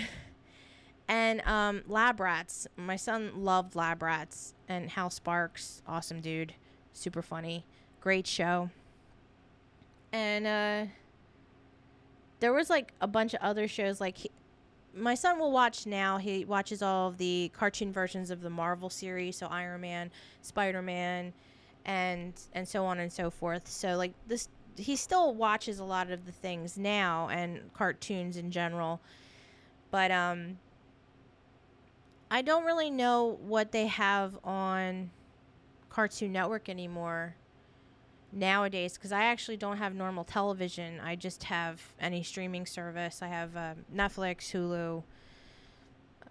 and 1.08 1.42
um, 1.42 1.82
Lab 1.88 2.20
Rats. 2.20 2.68
My 2.78 2.96
son 2.96 3.32
loved 3.36 3.76
Lab 3.76 4.04
Rats 4.04 4.54
and 4.70 4.92
Hal 4.92 5.10
Sparks, 5.10 5.82
awesome 5.88 6.22
dude, 6.22 6.54
super 6.94 7.22
funny, 7.22 7.66
great 8.00 8.26
show. 8.28 8.70
And 10.12 10.48
uh, 10.48 10.92
there 12.40 12.54
was 12.54 12.70
like 12.70 12.94
a 13.02 13.08
bunch 13.08 13.34
of 13.34 13.42
other 13.42 13.68
shows 13.68 14.00
like 14.00 14.18
he, 14.18 14.32
my 14.96 15.16
son 15.16 15.40
will 15.40 15.52
watch 15.52 15.88
now. 15.88 16.18
He 16.18 16.46
watches 16.46 16.82
all 16.82 17.10
of 17.10 17.18
the 17.18 17.52
cartoon 17.56 17.92
versions 17.92 18.30
of 18.30 18.42
the 18.42 18.50
marvel 18.50 18.90
series 18.90 19.38
so 19.38 19.48
iron 19.48 19.82
man 19.82 20.12
spider-man 20.42 21.34
and 21.86 22.34
and 22.54 22.68
so 22.68 22.86
on 22.86 23.00
and 23.00 23.12
so 23.12 23.30
forth. 23.30 23.68
So 23.68 23.98
like 23.98 24.14
this 24.28 24.50
he 24.76 24.96
still 24.96 25.34
watches 25.34 25.80
a 25.80 25.84
lot 25.84 26.12
of 26.12 26.26
the 26.26 26.32
things 26.32 26.78
now 26.78 27.28
and 27.30 27.74
cartoons 27.74 28.38
in 28.38 28.52
general. 28.52 29.02
But 29.90 30.12
um 30.12 30.58
i 32.34 32.42
don't 32.42 32.66
really 32.66 32.90
know 32.90 33.38
what 33.42 33.72
they 33.72 33.86
have 33.86 34.38
on 34.44 35.12
cartoon 35.94 36.32
network 36.32 36.70
anymore 36.70 37.36
nowadays 38.32 38.96
because 38.96 39.12
I 39.12 39.26
actually 39.26 39.58
don't 39.58 39.78
have 39.78 39.94
normal 39.94 40.24
television. 40.24 41.00
I 41.00 41.16
just 41.16 41.44
have 41.44 41.82
any 42.00 42.24
streaming 42.24 42.66
service. 42.66 43.22
I 43.22 43.28
have 43.28 43.56
uh, 43.56 43.74
Netflix, 43.96 44.52
Hulu, 44.52 45.04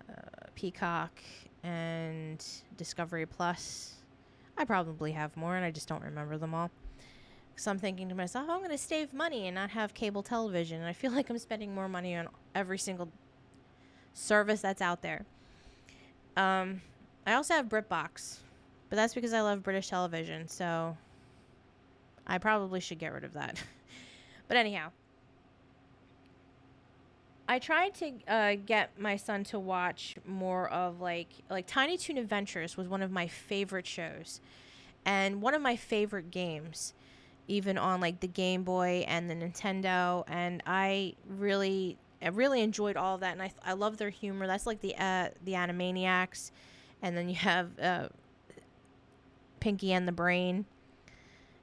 uh, 0.08 0.12
Peacock, 0.54 1.12
and 1.62 2.44
Discovery 2.76 3.24
Plus. 3.24 3.94
I 4.58 4.64
probably 4.64 5.12
have 5.12 5.36
more, 5.36 5.56
and 5.56 5.64
I 5.64 5.70
just 5.70 5.88
don't 5.88 6.02
remember 6.02 6.36
them 6.36 6.54
all. 6.54 6.70
So 7.54 7.70
I'm 7.70 7.78
thinking 7.78 8.08
to 8.08 8.14
myself, 8.14 8.46
oh, 8.48 8.54
I'm 8.54 8.58
going 8.58 8.70
to 8.70 8.78
save 8.78 9.12
money 9.12 9.46
and 9.46 9.54
not 9.54 9.70
have 9.70 9.94
cable 9.94 10.22
television. 10.22 10.80
And 10.80 10.86
I 10.86 10.92
feel 10.92 11.12
like 11.16 11.30
I'm 11.30 11.38
spending 11.38 11.74
more 11.74 11.88
money 11.88 12.16
on 12.16 12.28
every 12.54 12.78
single 12.78 13.08
service 14.12 14.60
that's 14.60 14.82
out 14.82 15.02
there. 15.02 15.24
Um, 16.36 16.82
I 17.26 17.34
also 17.34 17.54
have 17.54 17.68
BritBox, 17.68 18.38
but 18.92 18.96
that's 18.96 19.14
because 19.14 19.32
I 19.32 19.40
love 19.40 19.62
British 19.62 19.88
television. 19.88 20.46
So 20.48 20.94
I 22.26 22.36
probably 22.36 22.78
should 22.78 22.98
get 22.98 23.14
rid 23.14 23.24
of 23.24 23.32
that. 23.32 23.58
but 24.48 24.58
anyhow, 24.58 24.90
I 27.48 27.58
tried 27.58 27.94
to 27.94 28.12
uh, 28.28 28.56
get 28.66 28.90
my 28.98 29.16
son 29.16 29.44
to 29.44 29.58
watch 29.58 30.16
more 30.26 30.68
of 30.68 31.00
like 31.00 31.28
like 31.48 31.66
Tiny 31.66 31.96
Toon 31.96 32.18
Adventures 32.18 32.76
was 32.76 32.86
one 32.86 33.00
of 33.00 33.10
my 33.10 33.26
favorite 33.28 33.86
shows, 33.86 34.42
and 35.06 35.40
one 35.40 35.54
of 35.54 35.62
my 35.62 35.74
favorite 35.74 36.30
games, 36.30 36.92
even 37.48 37.78
on 37.78 37.98
like 37.98 38.20
the 38.20 38.28
Game 38.28 38.62
Boy 38.62 39.06
and 39.08 39.30
the 39.30 39.34
Nintendo. 39.34 40.22
And 40.28 40.62
I 40.66 41.14
really 41.26 41.96
I 42.20 42.28
really 42.28 42.60
enjoyed 42.60 42.98
all 42.98 43.14
of 43.14 43.22
that, 43.22 43.32
and 43.32 43.40
I 43.40 43.52
I 43.64 43.72
love 43.72 43.96
their 43.96 44.10
humor. 44.10 44.46
That's 44.46 44.66
like 44.66 44.82
the 44.82 44.94
uh, 45.02 45.28
the 45.46 45.52
Animaniacs, 45.52 46.50
and 47.00 47.16
then 47.16 47.30
you 47.30 47.36
have 47.36 47.70
uh, 47.80 48.08
Pinky 49.62 49.92
and 49.92 50.06
the 50.06 50.12
Brain 50.12 50.66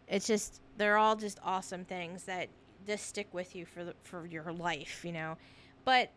it's 0.10 0.26
just 0.26 0.60
they're 0.78 0.98
all 0.98 1.16
just 1.16 1.40
awesome 1.44 1.86
things 1.86 2.24
that 2.24 2.50
just 2.88 3.06
stick 3.06 3.28
with 3.32 3.56
you 3.56 3.66
for 3.66 3.84
the, 3.84 3.94
for 4.04 4.26
your 4.26 4.52
life, 4.52 5.06
you 5.06 5.12
know. 5.12 5.38
But 5.86 6.10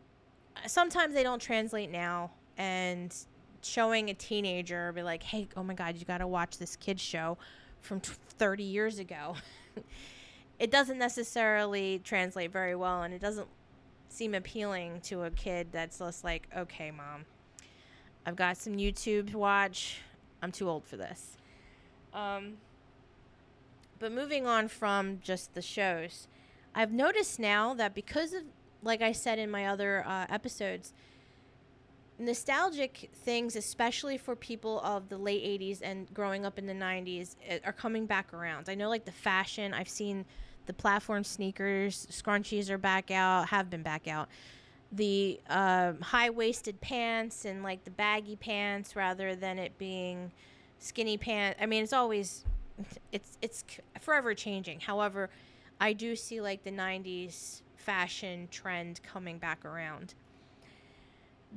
uh, 0.57 0.67
sometimes 0.67 1.15
they 1.15 1.23
don't 1.23 1.41
translate 1.41 1.91
now, 1.91 2.31
and 2.57 3.15
showing 3.61 4.09
a 4.09 4.15
teenager 4.15 4.93
be 4.93 5.03
like, 5.03 5.23
"Hey, 5.23 5.49
oh 5.57 5.63
my 5.63 5.75
God, 5.75 5.97
you 5.97 6.05
got 6.05 6.19
to 6.19 6.27
watch 6.27 6.59
this 6.59 6.77
kids 6.77 7.03
show 7.03 7.37
from 7.81 8.01
t- 8.01 8.13
30 8.39 8.65
years 8.65 8.99
ago." 8.99 9.37
it 10.59 10.71
doesn't 10.71 10.99
necessarily 10.99 12.01
translate 12.03 12.51
very 12.51 12.75
well, 12.75 13.03
and 13.03 13.13
it 13.13 13.21
doesn't 13.21 13.49
seem 14.09 14.35
appealing 14.35 15.01
to 15.03 15.25
a 15.25 15.31
kid 15.31 15.69
that's 15.71 15.99
just 15.99 16.25
like, 16.25 16.49
"Okay, 16.57 16.91
mom, 16.91 17.27
I've 18.25 18.37
got 18.37 18.57
some 18.57 18.75
YouTube 18.75 19.33
to 19.33 19.39
watch. 19.39 20.01
I'm 20.41 20.53
too 20.53 20.71
old 20.71 20.85
for 20.85 20.97
this." 20.97 21.37
Um, 22.15 22.55
but 23.99 24.13
moving 24.13 24.47
on 24.47 24.69
from 24.69 25.21
just 25.23 25.55
the 25.55 25.63
shows, 25.63 26.27
I've 26.75 26.93
noticed 26.93 27.39
now 27.39 27.75
that 27.75 27.95
because 27.95 28.33
of, 28.33 28.43
like 28.83 29.01
I 29.01 29.13
said 29.13 29.39
in 29.39 29.51
my 29.51 29.67
other 29.67 30.05
uh, 30.07 30.27
episodes, 30.29 30.93
nostalgic 32.19 33.11
things, 33.15 33.57
especially 33.57 34.17
for 34.17 34.35
people 34.37 34.81
of 34.81 35.09
the 35.09 35.19
late 35.19 35.43
80s 35.61 35.81
and 35.83 36.13
growing 36.15 36.45
up 36.47 36.59
in 36.59 36.67
the 36.67 36.75
90s, 36.75 37.37
eh, 37.47 37.59
are 37.65 37.73
coming 37.73 38.07
back 38.07 38.33
around. 38.33 38.69
I 38.69 38.75
know, 38.75 38.89
like 38.89 39.05
the 39.05 39.13
fashion, 39.13 39.75
I've 39.75 39.89
seen 39.89 40.25
the 40.67 40.73
platform 40.73 41.25
sneakers, 41.25 42.07
scrunchies 42.11 42.71
are 42.71 42.79
back 42.79 43.11
out, 43.11 43.49
have 43.49 43.71
been 43.71 43.83
back 43.83 44.07
out. 44.09 44.29
The 44.93 45.41
uh, 45.49 45.95
high 46.01 46.31
waisted 46.31 46.81
pants 46.81 47.45
and 47.45 47.63
like 47.63 47.85
the 47.85 47.91
baggy 47.91 48.37
pants 48.37 48.95
rather 48.95 49.35
than 49.35 49.59
it 49.59 49.77
being 49.79 50.31
skinny 50.83 51.17
pants. 51.17 51.59
I 51.63 51.67
mean, 51.67 51.83
it's 51.83 51.93
always 51.93 52.45
it's 53.13 53.39
it's 53.41 53.65
forever 54.01 54.35
changing. 54.35 54.81
However, 54.81 55.31
I 55.81 55.93
do 55.93 56.17
see 56.17 56.41
like 56.41 56.65
the 56.65 56.71
90s 56.71 57.63
fashion 57.77 58.49
trend 58.51 59.01
coming 59.03 59.39
back 59.39 59.65
around. 59.65 60.15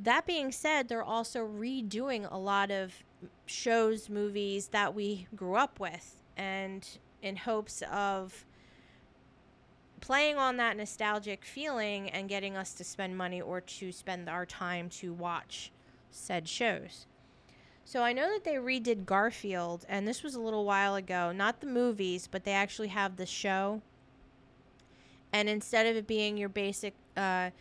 That 0.04 0.26
being 0.26 0.52
said, 0.52 0.90
they're 0.90 1.04
also 1.04 1.48
redoing 1.48 2.30
a 2.30 2.38
lot 2.38 2.70
of 2.70 2.94
shows, 3.46 4.10
movies 4.10 4.68
that 4.70 4.94
we 4.94 5.28
grew 5.36 5.56
up 5.56 5.80
with 5.80 6.18
and 6.36 6.88
in 7.22 7.38
hopes 7.38 7.82
of 7.92 8.46
playing 10.02 10.38
on 10.38 10.58
that 10.58 10.76
nostalgic 10.76 11.46
feeling 11.46 12.10
and 12.10 12.28
getting 12.28 12.58
us 12.58 12.74
to 12.74 12.84
spend 12.84 13.18
money 13.18 13.42
or 13.42 13.62
to 13.62 13.92
spend 13.92 14.30
our 14.30 14.46
time 14.46 14.90
to 14.90 15.14
watch 15.14 15.72
said 16.12 16.48
shows. 16.48 17.08
So 17.88 18.02
I 18.02 18.14
know 18.14 18.34
that 18.34 18.44
they 18.44 18.56
redid 18.56 19.06
Garfield, 19.06 19.86
and 19.88 20.08
this 20.08 20.24
was 20.24 20.34
a 20.34 20.40
little 20.40 20.66
while 20.66 20.96
ago. 20.96 21.32
Not 21.32 21.62
the 21.62 21.68
movies, 21.68 22.28
but 22.30 22.44
they 22.44 22.52
actually 22.52 22.88
have 22.88 23.16
the 23.16 23.28
show. 23.28 23.84
And 25.32 25.48
instead 25.48 25.86
of 25.86 25.96
it 25.96 26.08
being 26.08 26.36
your 26.36 26.50
basic 26.50 26.96
uh, 27.16 27.52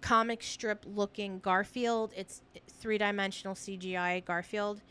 comic 0.00 0.40
strip 0.42 0.84
looking 0.86 1.40
Garfield, 1.40 2.12
it's 2.16 2.42
three 2.68 2.96
dimensional 2.96 3.56
CGI 3.56 4.24
Garfield. 4.24 4.82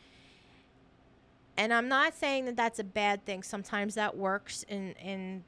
And 1.56 1.72
I'm 1.72 1.88
not 1.88 2.14
saying 2.14 2.44
that 2.44 2.56
that's 2.56 2.78
a 2.78 2.84
bad 2.84 3.24
thing. 3.24 3.42
Sometimes 3.42 3.94
that 3.94 4.14
works 4.14 4.62
in 4.68 4.92
in 5.02 5.42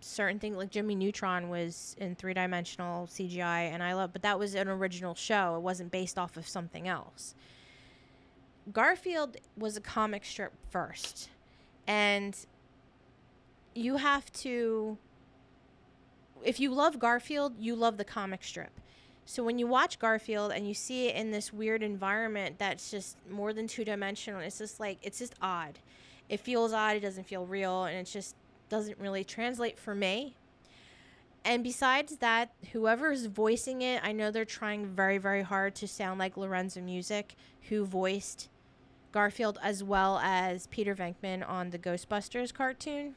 certain 0.00 0.38
things. 0.38 0.56
Like 0.56 0.70
Jimmy 0.70 0.94
Neutron 0.94 1.48
was 1.48 1.96
in 1.98 2.14
three 2.14 2.34
dimensional 2.34 3.08
CGI, 3.08 3.72
and 3.72 3.82
I 3.82 3.94
love. 3.94 4.12
But 4.12 4.22
that 4.22 4.38
was 4.38 4.54
an 4.54 4.68
original 4.68 5.16
show. 5.16 5.56
It 5.56 5.62
wasn't 5.62 5.90
based 5.90 6.18
off 6.18 6.36
of 6.36 6.46
something 6.46 6.86
else. 6.86 7.34
Garfield 8.72 9.36
was 9.56 9.76
a 9.76 9.80
comic 9.80 10.24
strip 10.24 10.52
first. 10.70 11.30
And 11.86 12.36
you 13.74 13.96
have 13.96 14.30
to 14.32 14.98
if 16.44 16.60
you 16.60 16.70
love 16.70 16.98
Garfield, 16.98 17.54
you 17.58 17.74
love 17.74 17.96
the 17.96 18.04
comic 18.04 18.44
strip. 18.44 18.70
So 19.24 19.42
when 19.42 19.58
you 19.58 19.66
watch 19.66 19.98
Garfield 19.98 20.52
and 20.52 20.66
you 20.66 20.74
see 20.74 21.08
it 21.08 21.16
in 21.16 21.30
this 21.30 21.52
weird 21.52 21.82
environment 21.82 22.58
that's 22.58 22.90
just 22.90 23.16
more 23.28 23.52
than 23.52 23.66
two 23.66 23.84
dimensional, 23.84 24.40
it's 24.40 24.58
just 24.58 24.80
like 24.80 24.98
it's 25.02 25.18
just 25.18 25.34
odd. 25.42 25.78
It 26.28 26.40
feels 26.40 26.72
odd, 26.72 26.96
it 26.96 27.00
doesn't 27.00 27.26
feel 27.26 27.44
real, 27.46 27.84
and 27.84 27.96
it 27.96 28.04
just 28.04 28.34
doesn't 28.68 28.98
really 28.98 29.24
translate 29.24 29.78
for 29.78 29.94
me. 29.94 30.34
And 31.44 31.62
besides 31.62 32.16
that, 32.16 32.52
whoever 32.72 33.12
is 33.12 33.26
voicing 33.26 33.82
it, 33.82 34.02
I 34.04 34.12
know 34.12 34.30
they're 34.30 34.44
trying 34.44 34.86
very, 34.86 35.18
very 35.18 35.42
hard 35.42 35.74
to 35.76 35.88
sound 35.88 36.18
like 36.18 36.36
Lorenzo 36.36 36.80
Music, 36.80 37.34
who 37.68 37.84
voiced 37.84 38.48
Garfield 39.12 39.58
as 39.62 39.82
well 39.82 40.18
as 40.18 40.66
Peter 40.66 40.94
Venkman 40.94 41.48
on 41.48 41.70
the 41.70 41.78
Ghostbusters 41.78 42.52
cartoon. 42.52 43.14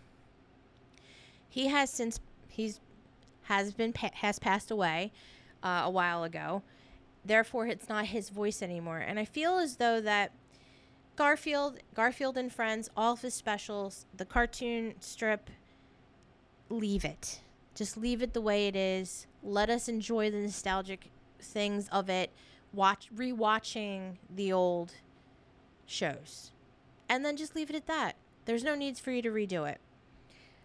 He 1.50 1.68
has 1.68 1.90
since 1.90 2.20
he's 2.48 2.80
has 3.44 3.74
been 3.74 3.94
has 3.96 4.40
passed 4.40 4.72
away 4.72 5.12
uh, 5.64 5.82
a 5.86 5.90
while 5.90 6.24
ago. 6.24 6.64
Therefore, 7.24 7.68
it's 7.68 7.90
not 7.90 8.06
his 8.08 8.30
voice 8.30 8.62
anymore. 8.62 8.98
And 9.00 9.20
I 9.20 9.26
feel 9.26 9.58
as 9.58 9.76
though 9.76 10.02
that 10.02 10.32
Garfield, 11.16 11.78
Garfield 11.94 12.38
and 12.38 12.52
Friends, 12.52 12.90
all 12.96 13.14
of 13.14 13.22
his 13.22 13.34
specials, 13.34 14.06
the 14.16 14.26
cartoon 14.26 14.96
strip, 15.02 15.50
leave 16.70 17.06
it. 17.06 17.42
Just 17.76 17.98
leave 17.98 18.22
it 18.22 18.34
the 18.34 18.42
way 18.42 18.68
it 18.68 18.76
is. 18.76 19.28
Let 19.44 19.70
us 19.70 19.88
enjoy 19.88 20.32
the 20.32 20.40
nostalgic 20.40 21.12
things 21.40 21.88
of 21.90 22.10
it. 22.10 22.32
Watch 22.74 23.10
rewatching 23.16 24.18
the 24.34 24.54
old 24.54 24.94
shows. 25.92 26.52
And 27.10 27.26
then 27.26 27.38
just 27.38 27.56
leave 27.56 27.70
it 27.70 27.76
at 27.76 27.88
that. 27.88 28.16
There's 28.46 28.64
no 28.64 28.76
needs 28.76 29.00
for 29.00 29.12
you 29.12 29.22
to 29.22 29.30
redo 29.30 29.70
it. 29.70 29.80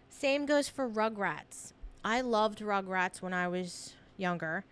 Same 0.09 0.45
goes 0.45 0.69
for 0.69 0.89
Rugrats. 0.89 1.73
I 2.03 2.21
loved 2.21 2.59
Rugrats 2.59 3.21
when 3.21 3.33
I 3.33 3.47
was 3.47 3.93
younger. 4.15 4.63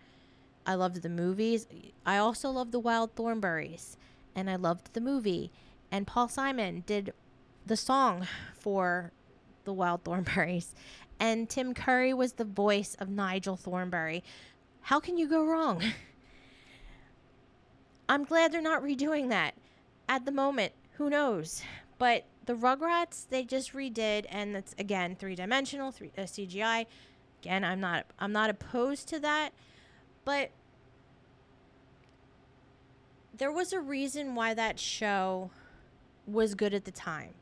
I 0.66 0.74
loved 0.74 1.02
the 1.02 1.08
movies. 1.08 1.68
I 2.04 2.16
also 2.16 2.50
loved 2.50 2.72
the 2.72 2.80
Wild 2.80 3.14
Thornberrys, 3.14 3.96
and 4.34 4.50
I 4.50 4.56
loved 4.56 4.94
the 4.94 5.00
movie. 5.00 5.52
And 5.92 6.06
Paul 6.06 6.28
Simon 6.28 6.82
did 6.86 7.12
the 7.64 7.76
song 7.76 8.26
for 8.54 9.12
the 9.64 9.72
Wild 9.72 10.02
Thornberrys, 10.02 10.74
and 11.20 11.48
Tim 11.48 11.74
Curry 11.74 12.12
was 12.12 12.32
the 12.32 12.44
voice 12.44 12.96
of 12.98 13.08
Nigel 13.08 13.56
Thornberry. 13.56 14.24
How 14.82 14.98
can 14.98 15.16
you 15.16 15.28
go 15.28 15.44
wrong? 15.44 15.82
I'm 18.08 18.24
glad 18.24 18.52
they're 18.52 18.60
not 18.60 18.82
redoing 18.82 19.28
that 19.28 19.54
at 20.08 20.24
the 20.24 20.32
moment. 20.32 20.72
Who 20.92 21.10
knows? 21.10 21.62
But 21.98 22.24
the 22.46 22.54
Rugrats 22.54 23.28
they 23.28 23.44
just 23.44 23.72
redid, 23.72 24.26
and 24.28 24.56
it's 24.56 24.74
again 24.78 25.16
three 25.16 25.34
dimensional, 25.34 25.90
three 25.90 26.12
uh, 26.16 26.22
CGI. 26.22 26.86
Again, 27.42 27.64
I'm 27.64 27.80
not 27.80 28.06
I'm 28.18 28.32
not 28.32 28.50
opposed 28.50 29.08
to 29.08 29.20
that, 29.20 29.50
but 30.24 30.50
there 33.36 33.52
was 33.52 33.72
a 33.72 33.80
reason 33.80 34.34
why 34.34 34.54
that 34.54 34.78
show 34.78 35.50
was 36.26 36.54
good 36.54 36.72
at 36.72 36.84
the 36.84 36.90
time. 36.90 37.34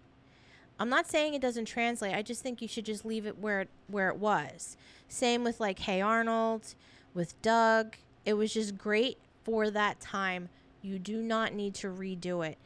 I'm 0.79 0.89
not 0.89 1.09
saying 1.09 1.35
it 1.35 1.41
doesn't 1.41 1.67
translate. 1.67 2.15
I 2.15 2.23
just 2.23 2.43
think 2.43 2.61
you 2.61 2.67
should 2.69 2.85
just 2.85 3.05
leave 3.05 3.27
it 3.27 3.39
where 3.39 3.61
it, 3.63 3.69
where 3.87 4.09
it 4.09 4.17
was. 4.17 4.77
Same 5.09 5.45
with 5.45 5.61
like 5.61 5.79
Hey 5.79 6.01
Arnold, 6.01 6.75
with 7.15 7.41
Doug. 7.43 7.97
It 8.25 8.35
was 8.35 8.53
just 8.53 8.77
great 8.77 9.19
for 9.45 9.71
that 9.71 10.01
time. 10.01 10.49
You 10.85 10.99
do 10.99 11.23
not 11.23 11.55
need 11.55 11.75
to 11.77 11.89
redo 11.89 12.47
it. 12.47 12.59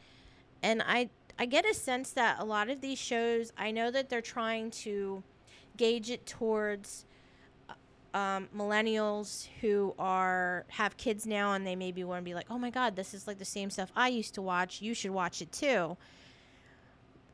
And 0.61 0.83
I 0.85 1.09
I 1.39 1.45
get 1.45 1.65
a 1.65 1.73
sense 1.73 2.11
that 2.11 2.37
a 2.39 2.43
lot 2.43 2.69
of 2.69 2.81
these 2.81 2.99
shows, 2.99 3.53
I 3.57 3.71
know 3.71 3.91
that 3.91 4.09
they're 4.09 4.21
trying 4.21 4.71
to 4.71 5.23
gauge 5.77 6.09
it 6.09 6.25
towards 6.25 7.05
um, 8.13 8.49
millennials 8.53 9.47
who 9.61 9.95
are 9.97 10.65
have 10.67 10.97
kids 10.97 11.25
now 11.25 11.53
and 11.53 11.65
they 11.65 11.77
maybe 11.77 12.03
want 12.03 12.19
to 12.19 12.25
be 12.25 12.35
like, 12.35 12.47
oh 12.49 12.59
my 12.59 12.69
god, 12.69 12.97
this 12.97 13.13
is 13.13 13.25
like 13.25 13.37
the 13.37 13.45
same 13.45 13.69
stuff 13.69 13.89
I 13.95 14.09
used 14.09 14.33
to 14.33 14.41
watch. 14.41 14.81
You 14.81 14.93
should 14.93 15.11
watch 15.11 15.41
it 15.41 15.53
too. 15.53 15.95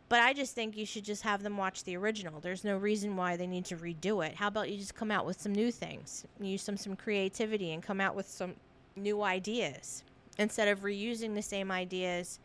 But 0.07 0.19
I 0.19 0.33
just 0.33 0.53
think 0.53 0.77
you 0.77 0.85
should 0.85 1.03
just 1.03 1.23
have 1.23 1.41
them 1.41 1.57
watch 1.57 1.83
the 1.83 1.97
original. 1.97 2.39
There's 2.39 2.63
no 2.63 2.77
reason 2.77 3.15
why 3.15 3.37
they 3.37 3.47
need 3.47 3.65
to 3.65 3.75
redo 3.75 4.23
it. 4.23 4.35
How 4.35 4.49
about 4.49 4.69
you 4.69 4.77
just 4.77 4.93
come 4.93 5.09
out 5.09 5.25
with 5.25 5.41
some 5.41 5.51
new 5.51 5.71
things, 5.71 6.25
use 6.39 6.61
some 6.61 6.77
some 6.77 6.95
creativity, 6.95 7.71
and 7.71 7.81
come 7.81 7.99
out 7.99 8.13
with 8.13 8.29
some 8.29 8.53
new 8.95 9.23
ideas 9.23 10.03
instead 10.37 10.67
of 10.67 10.81
reusing 10.81 11.35
the 11.35 11.41
same 11.41 11.71
ideas 11.71 12.39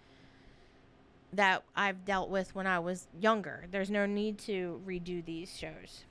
that 1.33 1.63
I've 1.77 2.05
dealt 2.05 2.29
with 2.29 2.55
when 2.55 2.67
I 2.67 2.79
was 2.79 3.07
younger. 3.19 3.67
There's 3.71 3.91
no 3.91 4.07
need 4.07 4.39
to 4.41 4.81
redo 4.87 5.25
these 5.25 5.57
shows. 5.57 6.05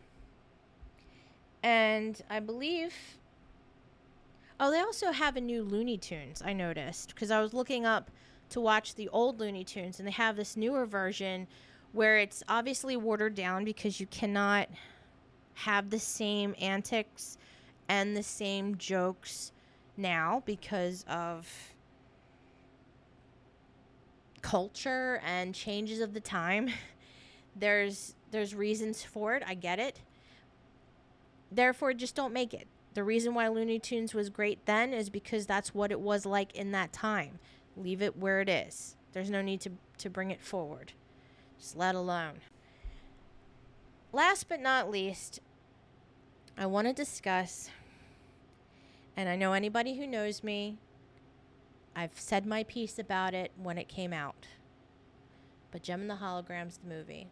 And 1.62 2.22
I 2.30 2.39
believe. 2.39 2.94
Oh, 4.60 4.72
they 4.72 4.80
also 4.80 5.12
have 5.12 5.38
a 5.38 5.42
new 5.42 5.63
Looney 5.63 5.98
Tunes, 5.98 6.42
I 6.44 6.52
noticed, 6.52 7.10
because 7.10 7.32
I 7.32 7.42
was 7.42 7.54
looking 7.54 7.86
up 7.86 8.12
to 8.50 8.60
watch 8.60 8.96
the 8.96 9.08
old 9.10 9.39
Looney 9.39 9.63
Tunes, 9.63 10.00
and 10.00 10.08
they 10.08 10.12
have 10.12 10.36
this 10.36 10.58
newer 10.58 10.86
version 10.86 11.48
where 11.94 12.18
it's 12.18 12.44
obviously 12.48 12.98
watered 12.98 13.36
down 13.36 13.63
because 13.63 14.00
you 14.00 14.08
cannot 14.08 14.70
have 15.54 15.89
the 15.89 16.00
same 16.00 16.56
antics 16.60 17.38
and 17.88 18.15
the 18.15 18.24
same 18.24 18.78
jokes 18.78 19.52
now 20.00 20.42
because 20.46 21.06
of 21.08 21.48
culture 24.42 25.22
and 25.26 25.54
changes 25.54 26.00
of 26.00 26.14
the 26.14 26.20
time. 26.20 26.70
There's 27.56 28.16
there's 28.32 28.54
reasons 28.56 29.04
for 29.04 29.36
it. 29.36 29.44
I 29.46 29.56
get 29.56 29.80
it. 29.80 30.02
Therefore, 31.52 31.94
just 31.94 32.16
don't 32.16 32.32
make 32.32 32.54
it. 32.54 32.68
The 32.94 33.04
reason 33.04 33.34
why 33.34 33.48
Looney 33.48 33.80
Tunes 33.80 34.14
was 34.14 34.30
great 34.30 34.66
then 34.66 34.94
is 34.94 35.10
because 35.10 35.46
that's 35.46 35.74
what 35.74 35.92
it 35.92 36.00
was 36.00 36.26
like 36.26 36.56
in 36.56 36.72
that 36.72 36.94
time. 36.94 37.40
Leave 37.76 38.02
it 38.02 38.18
where 38.18 38.40
it 38.40 38.50
is. 38.50 38.96
There's 39.14 39.30
no 39.30 39.42
need 39.42 39.62
to, 39.62 39.72
to 39.98 40.10
bring 40.10 40.32
it 40.32 40.42
forward. 40.42 40.94
Just 41.58 41.76
let 41.76 41.96
alone. 41.96 42.36
Last 44.12 44.48
but 44.48 44.60
not 44.60 44.90
least, 44.90 45.40
I 46.58 46.66
want 46.66 46.88
to 46.88 46.94
discuss, 46.94 47.70
and 49.19 49.27
I 49.27 49.36
know 49.36 49.51
anybody 49.51 49.97
who 49.97 50.08
knows 50.08 50.45
me, 50.45 50.77
I've 51.93 52.17
said 52.17 52.45
my 52.45 52.63
piece 52.63 52.97
about 52.97 53.34
it 53.34 53.51
when 53.62 53.77
it 53.77 53.89
came 53.89 54.13
out. 54.13 54.47
But 55.71 55.84
Jem 55.84 55.99
and 55.99 56.10
the 56.10 56.15
Holograms, 56.15 56.79
the 56.82 56.88
movie. 56.88 57.27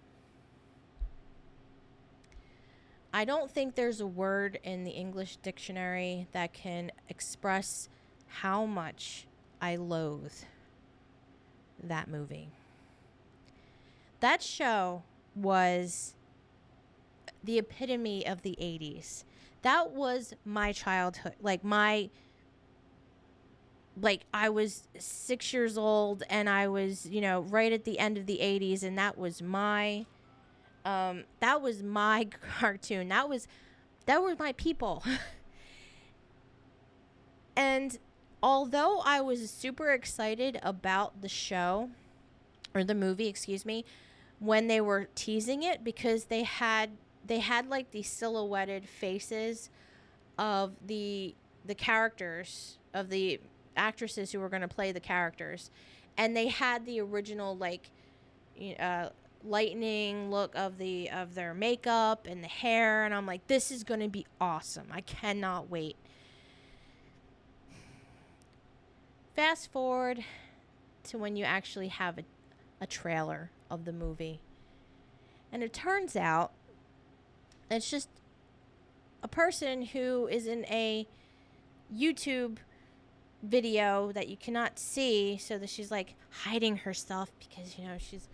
I 3.13 3.23
don't 3.23 3.49
think 3.49 3.75
there's 3.75 4.01
a 4.01 4.05
word 4.05 4.59
in 4.65 4.83
the 4.83 4.91
English 4.91 5.37
dictionary 5.37 6.27
that 6.33 6.51
can 6.51 6.91
express 7.07 7.87
how 8.27 8.65
much 8.65 9.25
I 9.61 9.77
loathe 9.77 10.33
that 11.81 12.09
movie. 12.09 12.49
That 14.19 14.43
show 14.43 15.03
was 15.33 16.15
the 17.41 17.57
epitome 17.57 18.27
of 18.27 18.41
the 18.41 18.57
80s. 18.59 19.23
That 19.61 19.91
was 19.91 20.33
my 20.45 20.71
childhood. 20.71 21.35
Like, 21.41 21.63
my. 21.63 22.09
Like, 23.99 24.21
I 24.31 24.49
was 24.49 24.87
six 24.99 25.51
years 25.53 25.75
old 25.75 26.21
and 26.29 26.47
I 26.47 26.67
was, 26.67 27.07
you 27.07 27.19
know, 27.19 27.41
right 27.41 27.73
at 27.73 27.83
the 27.83 27.97
end 27.97 28.15
of 28.19 28.27
the 28.27 28.37
80s, 28.37 28.83
and 28.83 28.95
that 28.99 29.17
was 29.17 29.41
my 29.41 30.05
um, 30.87 31.25
that 31.41 31.61
was 31.61 31.83
my 31.83 32.27
cartoon. 32.59 33.09
That 33.09 33.27
was 33.27 33.47
that 34.05 34.23
were 34.23 34.35
my 34.39 34.53
people. 34.53 35.03
and 37.57 37.99
although 38.41 39.01
I 39.03 39.19
was 39.19 39.51
super 39.51 39.91
excited 39.91 40.59
about 40.63 41.21
the 41.21 41.27
show 41.27 41.89
or 42.73 42.85
the 42.85 42.95
movie, 42.95 43.27
excuse 43.27 43.65
me, 43.65 43.83
when 44.39 44.67
they 44.67 44.79
were 44.79 45.09
teasing 45.13 45.61
it 45.61 45.83
because 45.83 46.25
they 46.25 46.43
had 46.43 46.91
they 47.27 47.39
had 47.39 47.69
like 47.69 47.91
these 47.91 48.09
silhouetted 48.09 48.87
faces 48.87 49.69
of 50.37 50.73
the 50.85 51.35
the 51.65 51.75
characters 51.75 52.77
of 52.93 53.09
the 53.09 53.39
actresses 53.75 54.31
who 54.31 54.39
were 54.39 54.49
going 54.49 54.61
to 54.61 54.67
play 54.67 54.91
the 54.91 54.99
characters 54.99 55.69
and 56.17 56.35
they 56.35 56.47
had 56.47 56.85
the 56.85 56.99
original 56.99 57.55
like 57.55 57.91
uh, 58.79 59.09
lightning 59.43 60.31
look 60.31 60.55
of 60.55 60.77
the 60.77 61.09
of 61.09 61.35
their 61.35 61.53
makeup 61.53 62.25
and 62.27 62.43
the 62.43 62.47
hair 62.47 63.05
and 63.05 63.13
I'm 63.13 63.25
like 63.25 63.45
this 63.47 63.71
is 63.71 63.83
going 63.83 63.99
to 63.99 64.09
be 64.09 64.25
awesome. 64.41 64.87
I 64.91 65.01
cannot 65.01 65.69
wait. 65.69 65.95
Fast 69.35 69.71
forward 69.71 70.23
to 71.03 71.17
when 71.17 71.35
you 71.35 71.45
actually 71.45 71.89
have 71.89 72.17
a, 72.17 72.23
a 72.81 72.87
trailer 72.87 73.51
of 73.69 73.85
the 73.85 73.93
movie. 73.93 74.39
And 75.51 75.63
it 75.63 75.73
turns 75.73 76.15
out 76.15 76.51
it's 77.69 77.89
just 77.89 78.09
a 79.23 79.27
person 79.27 79.83
who 79.83 80.27
is 80.27 80.47
in 80.47 80.65
a 80.65 81.07
YouTube 81.95 82.57
video 83.43 84.11
that 84.11 84.27
you 84.27 84.37
cannot 84.37 84.79
see 84.79 85.37
so 85.37 85.57
that 85.57 85.69
she's 85.69 85.91
like 85.91 86.15
hiding 86.43 86.77
herself 86.77 87.31
because 87.39 87.77
you 87.77 87.85
know 87.85 87.97
she's 87.99 88.27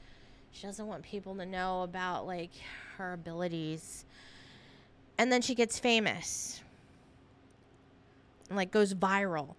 She 0.51 0.67
doesn't 0.67 0.87
want 0.87 1.03
people 1.03 1.35
to 1.35 1.45
know 1.45 1.81
about 1.83 2.25
like 2.27 2.51
her 2.97 3.13
abilities. 3.13 4.05
And 5.17 5.31
then 5.31 5.41
she 5.41 5.55
gets 5.55 5.79
famous. 5.79 6.61
Like 8.49 8.71
goes 8.71 8.93
viral. 8.93 9.55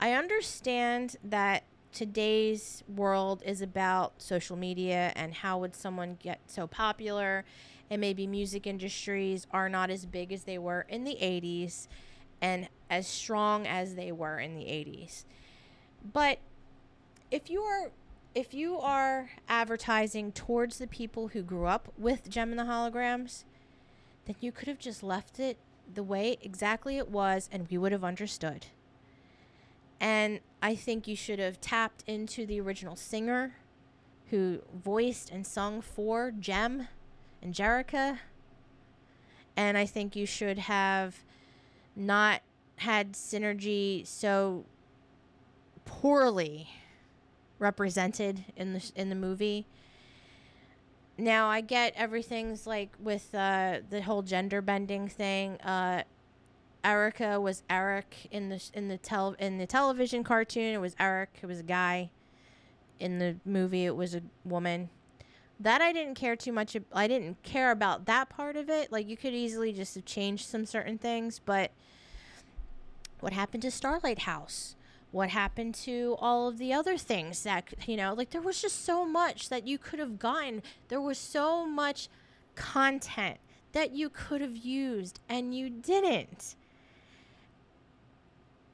I 0.00 0.12
understand 0.12 1.16
that 1.24 1.64
today's 1.92 2.84
world 2.94 3.42
is 3.44 3.62
about 3.62 4.20
social 4.22 4.56
media 4.56 5.12
and 5.16 5.34
how 5.34 5.58
would 5.58 5.74
someone 5.74 6.16
get 6.22 6.40
so 6.46 6.66
popular 6.66 7.44
and 7.90 8.00
maybe 8.00 8.26
music 8.26 8.66
industries 8.66 9.46
are 9.50 9.68
not 9.68 9.90
as 9.90 10.06
big 10.06 10.32
as 10.32 10.44
they 10.44 10.58
were 10.58 10.86
in 10.88 11.04
the 11.04 11.16
80s 11.20 11.86
and 12.40 12.68
as 12.90 13.06
strong 13.06 13.66
as 13.66 13.94
they 13.94 14.12
were 14.12 14.38
in 14.38 14.54
the 14.54 14.64
80s. 14.64 15.24
But 16.12 16.38
if 17.30 17.50
you 17.50 17.62
are 17.62 17.90
if 18.34 18.52
you 18.52 18.78
are 18.78 19.30
advertising 19.48 20.30
towards 20.30 20.76
the 20.76 20.86
people 20.86 21.28
who 21.28 21.42
grew 21.42 21.64
up 21.64 21.90
with 21.96 22.28
Jem 22.28 22.50
and 22.50 22.58
the 22.58 22.64
Holograms, 22.64 23.44
then 24.26 24.36
you 24.40 24.52
could 24.52 24.68
have 24.68 24.78
just 24.78 25.02
left 25.02 25.40
it 25.40 25.56
the 25.94 26.02
way 26.02 26.36
exactly 26.42 26.98
it 26.98 27.08
was 27.08 27.48
and 27.50 27.66
we 27.70 27.78
would 27.78 27.92
have 27.92 28.04
understood. 28.04 28.66
And 29.98 30.40
I 30.60 30.74
think 30.74 31.08
you 31.08 31.16
should 31.16 31.38
have 31.38 31.62
tapped 31.62 32.04
into 32.06 32.44
the 32.44 32.60
original 32.60 32.94
singer 32.94 33.54
who 34.28 34.60
voiced 34.74 35.30
and 35.30 35.46
sung 35.46 35.80
for 35.80 36.30
Jem 36.30 36.88
and 37.42 37.54
Jerrica. 37.54 38.18
And 39.56 39.78
I 39.78 39.86
think 39.86 40.14
you 40.14 40.26
should 40.26 40.58
have 40.58 41.24
not 41.94 42.42
had 42.76 43.14
synergy 43.14 44.06
so 44.06 44.64
poorly 45.84 46.68
represented 47.58 48.44
in 48.56 48.74
the 48.74 48.92
in 48.94 49.08
the 49.08 49.14
movie. 49.14 49.66
Now 51.18 51.48
I 51.48 51.62
get 51.62 51.94
everything's 51.96 52.66
like 52.66 52.94
with 52.98 53.34
uh, 53.34 53.78
the 53.88 54.02
whole 54.02 54.22
gender 54.22 54.60
bending 54.60 55.08
thing. 55.08 55.58
Uh, 55.62 56.02
Erica 56.84 57.40
was 57.40 57.62
Eric 57.70 58.28
in 58.30 58.50
the 58.50 58.62
in 58.74 58.88
the 58.88 58.98
tel 58.98 59.34
in 59.38 59.58
the 59.58 59.66
television 59.66 60.22
cartoon. 60.22 60.74
It 60.74 60.80
was 60.80 60.94
Eric. 61.00 61.38
It 61.42 61.46
was 61.46 61.60
a 61.60 61.64
guy. 61.64 62.10
In 62.98 63.18
the 63.18 63.36
movie, 63.44 63.84
it 63.84 63.94
was 63.94 64.14
a 64.14 64.22
woman. 64.44 64.88
That 65.58 65.80
I 65.80 65.92
didn't 65.92 66.16
care 66.16 66.36
too 66.36 66.52
much. 66.52 66.76
I 66.92 67.08
didn't 67.08 67.42
care 67.42 67.70
about 67.70 68.04
that 68.06 68.28
part 68.28 68.56
of 68.56 68.68
it. 68.68 68.92
Like 68.92 69.08
you 69.08 69.16
could 69.16 69.32
easily 69.32 69.72
just 69.72 69.94
have 69.94 70.04
changed 70.04 70.46
some 70.46 70.66
certain 70.66 70.98
things, 70.98 71.38
but 71.38 71.70
what 73.20 73.32
happened 73.32 73.62
to 73.62 73.70
Starlight 73.70 74.20
House? 74.20 74.76
What 75.12 75.30
happened 75.30 75.74
to 75.76 76.16
all 76.18 76.48
of 76.48 76.58
the 76.58 76.74
other 76.74 76.98
things 76.98 77.42
that 77.44 77.72
you 77.86 77.96
know? 77.96 78.12
Like 78.12 78.30
there 78.30 78.42
was 78.42 78.60
just 78.60 78.84
so 78.84 79.06
much 79.06 79.48
that 79.48 79.66
you 79.66 79.78
could 79.78 79.98
have 79.98 80.18
gotten. 80.18 80.62
There 80.88 81.00
was 81.00 81.16
so 81.16 81.64
much 81.64 82.08
content 82.54 83.38
that 83.72 83.92
you 83.92 84.10
could 84.10 84.42
have 84.42 84.56
used 84.56 85.20
and 85.28 85.56
you 85.56 85.70
didn't. 85.70 86.54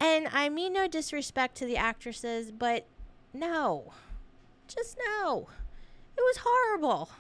And 0.01 0.29
I 0.33 0.49
mean 0.49 0.73
no 0.73 0.89
disrespect 0.89 1.57
to 1.59 1.67
the 1.67 1.77
actresses, 1.77 2.51
but 2.51 2.87
no. 3.33 3.93
Just 4.67 4.99
no. 5.09 5.49
It 6.17 6.21
was 6.21 6.39
horrible. 6.45 7.11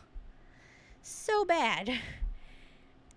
So 1.03 1.45
bad. 1.45 1.89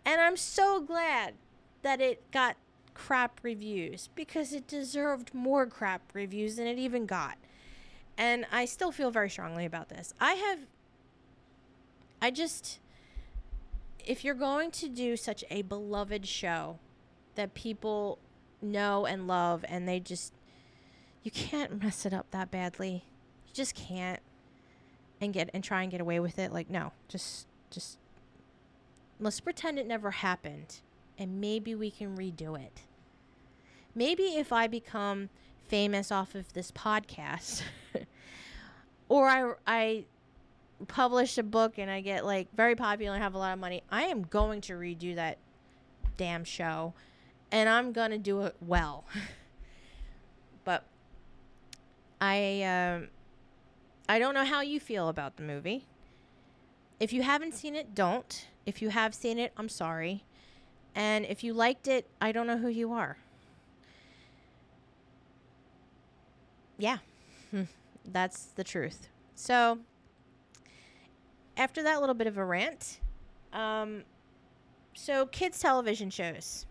And 0.06 0.22
I'm 0.22 0.38
so 0.38 0.80
glad 0.82 1.34
that 1.82 2.00
it 2.00 2.32
got 2.32 2.58
crap 2.94 3.40
reviews 3.44 4.10
because 4.16 4.54
it 4.54 4.68
deserved 4.68 5.34
more 5.34 5.68
crap 5.68 6.02
reviews 6.14 6.56
than 6.56 6.66
it 6.66 6.78
even 6.78 7.06
got. 7.06 7.38
And 8.18 8.46
I 8.52 8.66
still 8.66 8.92
feel 8.92 9.12
very 9.12 9.30
strongly 9.30 9.66
about 9.66 9.90
this. 9.90 10.14
I 10.20 10.34
have. 10.34 10.60
I 12.22 12.32
just. 12.32 12.80
If 14.04 14.24
you're 14.24 14.36
going 14.36 14.72
to 14.72 14.88
do 14.88 15.18
such 15.18 15.44
a 15.50 15.64
beloved 15.64 16.28
show 16.28 16.80
that 17.34 17.56
people 17.56 18.20
know 18.62 19.06
and 19.06 19.28
love, 19.28 19.66
and 19.68 19.88
they 19.88 20.00
just. 20.00 20.34
You 21.24 21.32
can't 21.32 21.84
mess 21.84 22.06
it 22.06 22.14
up 22.14 22.32
that 22.32 22.52
badly. 22.52 23.04
You 23.48 23.54
just 23.54 23.76
can't. 23.76 24.22
And 25.26 25.34
get 25.34 25.50
and 25.54 25.64
try 25.64 25.82
and 25.82 25.92
get 25.92 26.02
away 26.02 26.20
with 26.20 26.40
it. 26.40 26.54
Like, 26.54 26.70
no, 26.70 26.94
just 27.08 27.48
just 27.70 27.98
let's 29.20 29.40
pretend 29.40 29.80
it 29.80 29.88
never 29.88 30.12
happened 30.12 30.82
and 31.18 31.42
maybe 31.42 31.76
we 31.76 31.92
can 31.92 32.16
redo 32.16 32.60
it. 32.60 32.82
Maybe 33.94 34.24
if 34.24 34.54
I 34.54 34.68
become 34.68 35.30
famous 35.68 36.12
off 36.12 36.36
of 36.36 36.54
this 36.54 36.72
podcast 36.72 37.64
or 39.10 39.28
I 39.28 39.54
I 39.66 40.06
publish 40.88 41.38
a 41.38 41.44
book 41.44 41.78
and 41.78 41.90
I 41.90 42.02
get 42.02 42.26
like 42.26 42.48
very 42.56 42.76
popular 42.76 43.16
and 43.16 43.24
have 43.24 43.34
a 43.34 43.38
lot 43.38 43.54
of 43.54 43.60
money, 43.60 43.84
I 43.90 44.04
am 44.04 44.24
going 44.24 44.62
to 44.62 44.74
redo 44.74 45.16
that 45.16 45.38
damn 46.18 46.44
show 46.44 46.94
and 47.52 47.68
I'm 47.68 47.92
going 47.92 48.12
to 48.12 48.18
do 48.18 48.42
it 48.42 48.56
well. 48.62 49.06
but 50.66 50.84
I 52.22 52.64
um 52.64 53.08
I 54.08 54.20
don't 54.20 54.34
know 54.34 54.46
how 54.46 54.62
you 54.62 54.80
feel 54.80 55.10
about 55.10 55.38
the 55.38 55.44
movie. 55.44 55.86
If 57.00 57.12
you 57.12 57.24
haven't 57.24 57.54
seen 57.54 57.76
it, 57.76 57.96
don't. 57.96 58.48
If 58.66 58.82
you 58.82 58.90
have 58.90 59.14
seen 59.14 59.40
it, 59.40 59.52
I'm 59.58 59.70
sorry. 59.70 60.24
And 60.94 61.26
if 61.26 61.44
you 61.44 61.54
liked 61.54 61.88
it, 61.88 62.08
I 62.22 62.32
don't 62.32 62.48
know 62.48 62.58
who 62.58 62.70
you 62.70 62.94
are. 62.94 63.18
Yeah, 66.78 66.98
that's 68.06 68.46
the 68.46 68.64
truth. 68.64 69.08
So, 69.34 69.80
after 71.58 71.84
that 71.84 72.00
little 72.00 72.16
bit 72.16 72.28
of 72.28 72.38
a 72.38 72.46
rant, 72.46 73.00
um, 73.54 74.04
so 74.94 75.26
kids' 75.26 75.60
television 75.60 76.10
shows. 76.10 76.66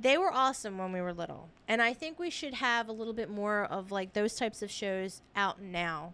They 0.00 0.18
were 0.18 0.32
awesome 0.32 0.78
when 0.78 0.92
we 0.92 1.00
were 1.00 1.12
little. 1.12 1.48
And 1.68 1.80
I 1.80 1.94
think 1.94 2.18
we 2.18 2.30
should 2.30 2.54
have 2.54 2.88
a 2.88 2.92
little 2.92 3.12
bit 3.12 3.30
more 3.30 3.64
of 3.64 3.92
like 3.92 4.12
those 4.12 4.34
types 4.34 4.60
of 4.62 4.70
shows 4.70 5.22
out 5.36 5.62
now, 5.62 6.12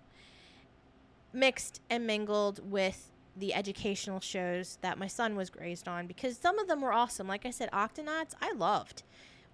mixed 1.32 1.80
and 1.88 2.06
mingled 2.06 2.70
with 2.70 3.10
the 3.36 3.54
educational 3.54 4.20
shows 4.20 4.78
that 4.82 4.98
my 4.98 5.06
son 5.06 5.36
was 5.36 5.54
raised 5.54 5.88
on 5.88 6.06
because 6.06 6.36
some 6.36 6.58
of 6.58 6.68
them 6.68 6.80
were 6.80 6.92
awesome. 6.92 7.26
Like 7.26 7.46
I 7.46 7.50
said, 7.50 7.70
Octonauts, 7.70 8.34
I 8.40 8.52
loved. 8.52 9.02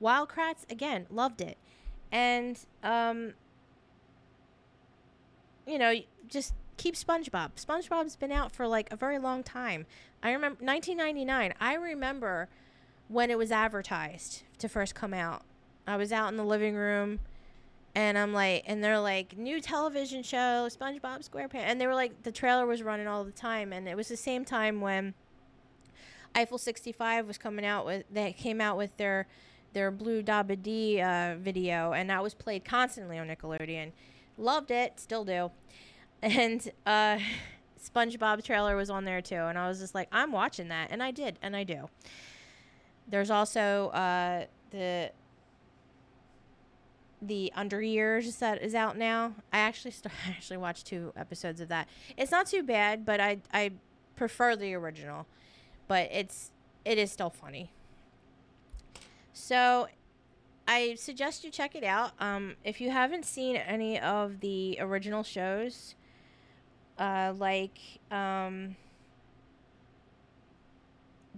Wild 0.01 0.29
Kratts, 0.29 0.71
again, 0.71 1.07
loved 1.11 1.41
it. 1.41 1.59
And, 2.11 2.59
um, 2.83 3.35
you 5.67 5.79
know, 5.79 5.95
just 6.29 6.55
keep 6.77 6.95
SpongeBob. 6.95 7.53
SpongeBob's 7.57 8.17
been 8.17 8.33
out 8.33 8.53
for 8.53 8.67
like 8.67 8.93
a 8.93 8.97
very 8.97 9.19
long 9.19 9.43
time. 9.43 9.87
I 10.23 10.33
remember 10.33 10.65
1999. 10.65 11.55
I 11.61 11.75
remember 11.75 12.49
when 13.09 13.31
it 13.31 13.39
was 13.39 13.53
advertised 13.53 14.43
to 14.59 14.69
first 14.69 14.95
come 14.95 15.15
out. 15.15 15.43
I 15.87 15.97
was 15.97 16.13
out 16.13 16.29
in 16.29 16.37
the 16.37 16.45
living 16.45 16.75
room 16.75 17.21
and 17.97 18.19
I'm 18.19 18.35
like, 18.35 18.65
and 18.67 18.85
they're 18.85 19.01
like, 19.01 19.39
new 19.39 19.59
television 19.59 20.23
show, 20.23 20.69
SpongeBob 20.71 21.27
SquarePants. 21.27 21.65
And 21.65 21.81
they 21.81 21.87
were 21.87 21.95
like, 21.95 22.25
the 22.25 22.31
trailer 22.31 22.67
was 22.67 22.83
running 22.83 23.07
all 23.07 23.25
the 23.25 23.33
time. 23.33 23.73
And 23.73 23.89
it 23.89 23.97
was 23.97 24.09
the 24.09 24.19
same 24.19 24.45
time 24.45 24.83
when 24.83 25.15
Eiffel 26.35 26.59
65 26.59 27.27
was 27.27 27.39
coming 27.39 27.65
out 27.65 27.87
with, 27.87 28.05
they 28.13 28.35
came 28.35 28.61
out 28.61 28.77
with 28.77 28.95
their, 28.99 29.27
their 29.73 29.91
Blue 29.91 30.23
Dabba 30.23 30.61
uh, 31.01 31.39
video. 31.39 31.95
And 31.95 32.11
that 32.11 32.23
was 32.23 32.35
played 32.35 32.67
constantly 32.67 33.19
on 33.19 33.29
Nickelodeon. 33.29 33.93
Loved 34.37 34.71
it, 34.71 35.01
still 35.01 35.25
do. 35.25 35.51
And 36.23 36.71
uh, 36.87 37.19
SpongeBob 37.83 38.43
trailer 38.43 38.77
was 38.77 38.91
on 38.91 39.05
there 39.05 39.23
too. 39.23 39.37
And 39.37 39.57
I 39.57 39.69
was 39.69 39.81
just 39.81 39.95
like, 39.95 40.09
I'm 40.13 40.33
watching 40.33 40.69
that. 40.69 40.91
And 40.91 41.03
I 41.03 41.13
did, 41.13 41.39
and 41.41 41.55
I 41.55 41.65
do. 41.65 41.89
There's 43.09 43.31
also 43.31 43.89
uh, 43.89 44.45
the 44.71 45.13
the 47.21 47.53
Under 47.55 47.81
Years 47.83 48.37
that 48.37 48.63
is 48.63 48.75
out 48.75 48.97
now. 48.97 49.35
I 49.53 49.59
actually 49.59 49.91
st- 49.93 50.13
actually 50.29 50.59
watched 50.59 50.87
two 50.87 51.13
episodes 51.17 51.61
of 51.61 51.69
that. 51.69 51.89
It's 52.17 52.31
not 52.31 52.47
too 52.47 52.63
bad, 52.63 53.05
but 53.05 53.21
I 53.21 53.39
I 53.53 53.73
prefer 54.17 54.57
the 54.57 54.75
original. 54.75 55.27
But 55.89 56.09
it's 56.13 56.51
it 56.85 56.99
is 56.99 57.11
still 57.11 57.31
funny. 57.31 57.71
So 59.33 59.89
I 60.69 60.95
suggest 60.95 61.45
you 61.45 61.51
check 61.51 61.75
it 61.75 61.85
out. 61.85 62.13
Um, 62.21 62.57
if 62.65 62.81
you 62.81 62.91
haven't 62.91 63.25
seen 63.25 63.57
any 63.57 64.01
of 64.01 64.41
the 64.41 64.79
original 64.81 65.23
shows, 65.23 65.95
uh, 66.99 67.35
like 67.37 67.79
um, 68.11 68.77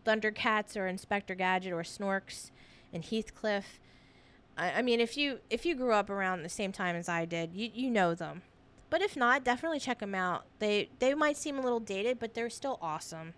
Thundercats 0.04 0.76
or 0.76 0.86
Inspector 0.86 1.34
Gadget 1.34 1.72
or 1.72 1.82
Snorks 1.82 2.50
and 2.92 3.04
Heathcliff, 3.04 3.78
I, 4.58 4.72
I 4.72 4.82
mean, 4.82 5.00
if 5.00 5.16
you 5.16 5.38
if 5.48 5.64
you 5.64 5.74
grew 5.74 5.92
up 5.92 6.10
around 6.10 6.42
the 6.42 6.48
same 6.48 6.72
time 6.72 6.96
as 6.96 7.08
I 7.08 7.24
did, 7.24 7.54
you 7.54 7.70
you 7.72 7.90
know 7.90 8.14
them. 8.14 8.42
But 8.90 9.02
if 9.02 9.16
not, 9.16 9.44
definitely 9.44 9.80
check 9.80 10.00
them 10.00 10.14
out. 10.14 10.44
They 10.58 10.90
they 10.98 11.14
might 11.14 11.36
seem 11.36 11.58
a 11.58 11.62
little 11.62 11.80
dated, 11.80 12.18
but 12.18 12.34
they're 12.34 12.50
still 12.50 12.78
awesome. 12.82 13.34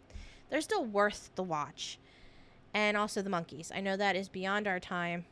They're 0.49 0.61
still 0.61 0.85
worth 0.85 1.31
the 1.37 1.43
watch. 1.43 1.99
And 2.73 2.97
also 2.97 3.21
the 3.21 3.31
Monkees. 3.31 3.73
I 3.75 3.81
know 3.81 3.97
that 3.97 4.15
is 4.15 4.29
beyond 4.29 4.69
our 4.69 4.79
time, 4.79 5.25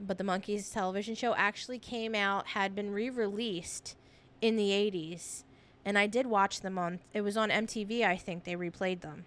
but 0.00 0.18
the 0.18 0.24
Monkees 0.24 0.72
television 0.72 1.14
show 1.14 1.32
actually 1.36 1.78
came 1.78 2.12
out, 2.12 2.48
had 2.48 2.74
been 2.74 2.90
re-released 2.90 3.94
in 4.40 4.56
the 4.56 4.70
80s 4.70 5.44
and 5.84 5.98
I 5.98 6.06
did 6.06 6.26
watch 6.26 6.60
them 6.60 6.78
on. 6.78 7.00
It 7.12 7.22
was 7.22 7.36
on 7.36 7.50
MTV, 7.50 8.04
I 8.04 8.16
think 8.16 8.44
they 8.44 8.54
replayed 8.54 9.00
them, 9.00 9.24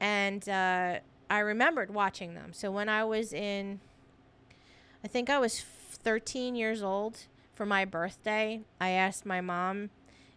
and 0.00 0.48
uh, 0.48 0.98
I 1.28 1.38
remembered 1.38 1.92
watching 1.92 2.34
them. 2.34 2.52
So 2.52 2.70
when 2.70 2.88
I 2.88 3.04
was 3.04 3.32
in, 3.32 3.80
I 5.04 5.08
think 5.08 5.30
I 5.30 5.38
was 5.38 5.60
13 5.60 6.54
years 6.54 6.82
old 6.82 7.18
for 7.60 7.66
my 7.66 7.84
birthday, 7.84 8.62
I 8.80 8.88
asked 8.88 9.26
my 9.26 9.42
mom 9.42 9.90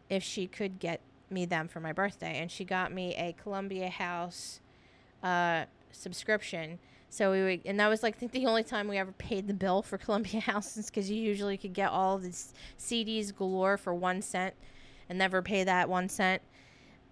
if 0.09 0.21
she 0.23 0.45
could 0.45 0.77
get 0.77 0.99
me 1.29 1.45
them 1.45 1.69
for 1.69 1.79
my 1.79 1.93
birthday, 1.93 2.37
and 2.37 2.51
she 2.51 2.65
got 2.65 2.91
me 2.91 3.15
a 3.15 3.33
Columbia 3.41 3.89
House 3.89 4.59
uh, 5.23 5.63
subscription. 5.93 6.79
So 7.09 7.31
we 7.31 7.41
would, 7.43 7.61
and 7.63 7.79
that 7.79 7.87
was 7.87 8.03
like 8.03 8.15
I 8.15 8.19
think 8.19 8.33
the 8.33 8.45
only 8.45 8.63
time 8.63 8.89
we 8.89 8.97
ever 8.97 9.13
paid 9.13 9.47
the 9.47 9.53
bill 9.53 9.81
for 9.81 9.97
Columbia 10.05 10.41
Houses 10.41 10.87
because 10.87 11.09
you 11.09 11.15
usually 11.15 11.55
could 11.55 11.71
get 11.71 11.91
all 11.91 12.17
these 12.17 12.53
CDs 12.77 13.33
galore 13.33 13.77
for 13.77 13.93
one 13.93 14.21
cent, 14.21 14.53
and 15.07 15.17
never 15.17 15.41
pay 15.41 15.63
that 15.63 15.87
one 15.87 16.09
cent. 16.09 16.41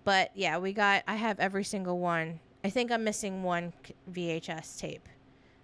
But 0.04 0.32
yeah, 0.36 0.58
we 0.58 0.74
got. 0.74 1.04
I 1.08 1.16
have 1.16 1.40
every 1.40 1.64
single 1.64 2.00
one. 2.00 2.42
I 2.66 2.70
think 2.70 2.92
I'm 2.92 3.06
missing 3.06 3.44
one 3.44 3.72
VHS 4.12 4.78
tape, 4.78 5.08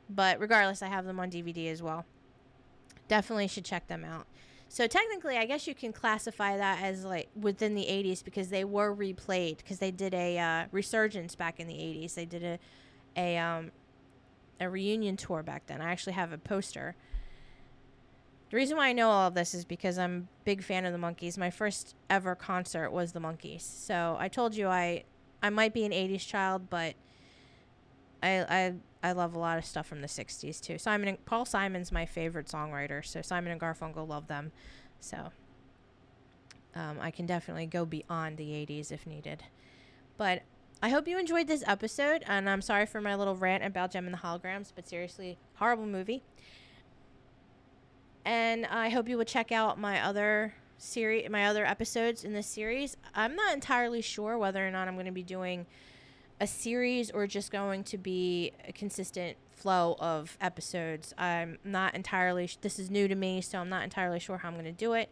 but 0.09 0.39
regardless, 0.39 0.81
I 0.81 0.87
have 0.87 1.05
them 1.05 1.19
on 1.19 1.29
DVD 1.29 1.71
as 1.71 1.81
well. 1.81 2.05
Definitely 3.07 3.47
should 3.47 3.65
check 3.65 3.87
them 3.87 4.03
out. 4.03 4.27
So 4.69 4.85
technically, 4.85 5.37
I 5.37 5.45
guess 5.45 5.65
you 5.65 5.73
can 5.73 5.93
classify 5.93 6.57
that 6.57 6.81
as 6.81 7.05
like 7.05 7.29
within 7.39 7.73
the 7.73 7.85
80s 7.85 8.23
because 8.23 8.49
they 8.49 8.65
were 8.65 8.93
replayed 8.93 9.57
because 9.57 9.79
they 9.79 9.91
did 9.91 10.13
a 10.13 10.37
uh, 10.37 10.65
resurgence 10.71 11.35
back 11.35 11.59
in 11.59 11.67
the 11.67 11.73
80s. 11.73 12.15
They 12.15 12.25
did 12.25 12.43
a 12.43 12.59
a 13.15 13.37
um, 13.37 13.71
a 14.59 14.69
reunion 14.69 15.17
tour 15.17 15.41
back 15.41 15.67
then. 15.67 15.81
I 15.81 15.91
actually 15.91 16.13
have 16.13 16.31
a 16.31 16.37
poster. 16.37 16.95
The 18.49 18.55
reason 18.55 18.77
why 18.77 18.87
I 18.89 18.93
know 18.93 19.09
all 19.09 19.27
of 19.27 19.33
this 19.33 19.53
is 19.53 19.65
because 19.65 19.97
I'm 19.97 20.29
a 20.41 20.45
big 20.45 20.63
fan 20.63 20.85
of 20.85 20.93
the 20.93 20.99
Monkees. 20.99 21.37
My 21.37 21.49
first 21.49 21.95
ever 22.09 22.33
concert 22.33 22.91
was 22.91 23.11
the 23.11 23.19
Monkees. 23.19 23.61
So 23.61 24.15
I 24.19 24.27
told 24.27 24.55
you 24.55 24.67
I 24.67 25.03
I 25.41 25.49
might 25.49 25.73
be 25.73 25.85
an 25.85 25.91
80s 25.91 26.25
child, 26.25 26.69
but 26.69 26.95
I 28.21 28.45
I 28.49 28.73
I 29.03 29.11
love 29.11 29.35
a 29.35 29.39
lot 29.39 29.57
of 29.57 29.65
stuff 29.65 29.87
from 29.87 30.01
the 30.01 30.07
60s 30.07 30.59
too. 30.59 30.77
Simon 30.77 31.07
and 31.09 31.25
Paul 31.25 31.45
Simon's 31.45 31.91
my 31.91 32.05
favorite 32.05 32.47
songwriter, 32.47 33.05
so 33.05 33.21
Simon 33.21 33.51
and 33.51 33.61
Garfunkel 33.61 34.07
love 34.07 34.27
them. 34.27 34.51
So 34.99 35.31
um, 36.75 36.97
I 36.99 37.11
can 37.11 37.25
definitely 37.25 37.67
go 37.67 37.85
beyond 37.85 38.37
the 38.37 38.49
80s 38.49 38.91
if 38.91 39.05
needed. 39.05 39.43
But 40.17 40.43
I 40.81 40.89
hope 40.89 41.07
you 41.07 41.17
enjoyed 41.17 41.47
this 41.47 41.63
episode, 41.65 42.23
and 42.27 42.49
I'm 42.49 42.61
sorry 42.61 42.85
for 42.85 43.01
my 43.01 43.15
little 43.15 43.35
rant 43.35 43.63
about 43.63 43.91
Jem 43.91 44.05
and 44.05 44.13
the 44.13 44.19
Holograms, 44.19 44.71
but 44.75 44.87
seriously, 44.87 45.37
horrible 45.55 45.87
movie. 45.87 46.23
And 48.25 48.65
I 48.65 48.89
hope 48.89 49.07
you 49.07 49.17
will 49.17 49.25
check 49.25 49.51
out 49.51 49.79
my 49.79 50.01
other 50.01 50.53
series, 50.77 51.29
my 51.29 51.45
other 51.45 51.65
episodes 51.65 52.23
in 52.23 52.33
this 52.33 52.47
series. 52.47 52.97
I'm 53.15 53.35
not 53.35 53.53
entirely 53.53 54.01
sure 54.01 54.37
whether 54.37 54.67
or 54.67 54.69
not 54.69 54.87
I'm 54.87 54.95
going 54.95 55.05
to 55.07 55.11
be 55.11 55.23
doing 55.23 55.65
a 56.39 56.47
series 56.47 57.09
or 57.11 57.25
just 57.27 57.51
going 57.51 57.83
to 57.85 57.97
be 57.97 58.51
a 58.67 58.71
consistent 58.71 59.37
flow 59.51 59.95
of 59.99 60.37
episodes. 60.39 61.13
I'm 61.17 61.57
not 61.63 61.95
entirely 61.95 62.47
sh- 62.47 62.57
this 62.61 62.77
is 62.77 62.91
new 62.91 63.07
to 63.07 63.15
me, 63.15 63.41
so 63.41 63.59
I'm 63.59 63.69
not 63.69 63.83
entirely 63.83 64.19
sure 64.19 64.37
how 64.37 64.49
I'm 64.49 64.53
going 64.53 64.65
to 64.65 64.71
do 64.71 64.93
it. 64.93 65.09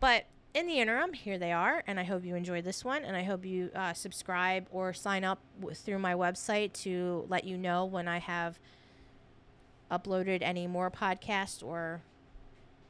But 0.00 0.26
in 0.52 0.66
the 0.66 0.80
interim, 0.80 1.12
here 1.12 1.38
they 1.38 1.52
are, 1.52 1.82
and 1.86 1.98
I 1.98 2.04
hope 2.04 2.24
you 2.24 2.34
enjoyed 2.34 2.64
this 2.64 2.84
one, 2.84 3.04
and 3.04 3.16
I 3.16 3.22
hope 3.22 3.44
you 3.44 3.70
uh, 3.74 3.92
subscribe 3.92 4.66
or 4.70 4.92
sign 4.92 5.24
up 5.24 5.38
w- 5.58 5.74
through 5.74 5.98
my 5.98 6.14
website 6.14 6.72
to 6.84 7.24
let 7.28 7.44
you 7.44 7.56
know 7.56 7.84
when 7.84 8.08
I 8.08 8.18
have 8.18 8.58
uploaded 9.90 10.38
any 10.42 10.66
more 10.66 10.90
podcasts 10.90 11.62
or 11.62 12.02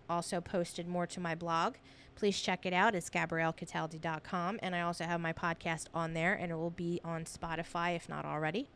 also 0.09 0.41
posted 0.41 0.89
more 0.89 1.07
to 1.07 1.21
my 1.21 1.35
blog. 1.35 1.75
Please 2.21 2.39
check 2.39 2.67
it 2.67 2.75
out. 2.75 2.95
It's 2.95 3.09
GabrielleCataldi.com. 3.09 4.59
And 4.61 4.77
I 4.77 4.83
also 4.83 5.05
have 5.05 5.23
my 5.23 5.33
podcast 5.33 5.87
on 5.95 6.13
there, 6.13 6.35
and 6.35 6.53
it 6.53 6.55
will 6.55 6.69
be 6.69 7.01
on 7.03 7.25
Spotify 7.25 7.97
if 7.97 8.11
not 8.11 8.27
already. 8.27 8.69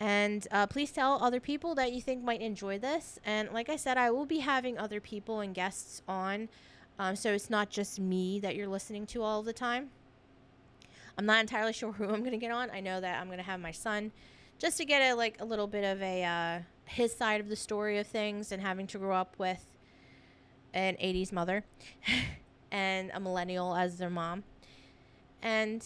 And 0.00 0.44
uh, 0.50 0.66
please 0.66 0.90
tell 0.90 1.22
other 1.22 1.38
people 1.38 1.76
that 1.76 1.92
you 1.92 2.02
think 2.02 2.24
might 2.24 2.40
enjoy 2.40 2.80
this. 2.80 3.20
And 3.24 3.48
like 3.52 3.68
I 3.68 3.76
said, 3.76 3.96
I 3.96 4.10
will 4.10 4.26
be 4.26 4.40
having 4.40 4.76
other 4.76 5.00
people 5.00 5.38
and 5.38 5.54
guests 5.54 6.02
on. 6.08 6.48
Um, 6.98 7.14
so 7.14 7.32
it's 7.32 7.48
not 7.48 7.70
just 7.70 8.00
me 8.00 8.40
that 8.40 8.56
you're 8.56 8.66
listening 8.66 9.06
to 9.06 9.22
all 9.22 9.44
the 9.44 9.52
time. 9.52 9.90
I'm 11.16 11.26
not 11.26 11.38
entirely 11.38 11.72
sure 11.72 11.92
who 11.96 12.06
I'm 12.06 12.20
going 12.22 12.32
to 12.32 12.38
get 12.38 12.50
on. 12.50 12.72
I 12.72 12.80
know 12.80 13.00
that 13.00 13.20
I'm 13.20 13.28
going 13.28 13.38
to 13.38 13.44
have 13.44 13.60
my 13.60 13.70
son 13.70 14.10
just 14.58 14.78
to 14.78 14.84
get 14.84 15.00
a 15.00 15.14
like 15.14 15.40
a 15.40 15.44
little 15.44 15.68
bit 15.68 15.84
of 15.84 16.02
a 16.02 16.24
uh, 16.24 16.58
his 16.86 17.14
side 17.14 17.40
of 17.40 17.48
the 17.48 17.54
story 17.54 17.98
of 17.98 18.08
things 18.08 18.50
and 18.50 18.60
having 18.60 18.88
to 18.88 18.98
grow 18.98 19.14
up 19.14 19.36
with 19.38 19.64
an 20.74 20.96
80s 20.96 21.30
mother. 21.30 21.62
and 22.70 23.10
a 23.14 23.20
millennial 23.20 23.74
as 23.74 23.98
their 23.98 24.10
mom. 24.10 24.44
And 25.42 25.84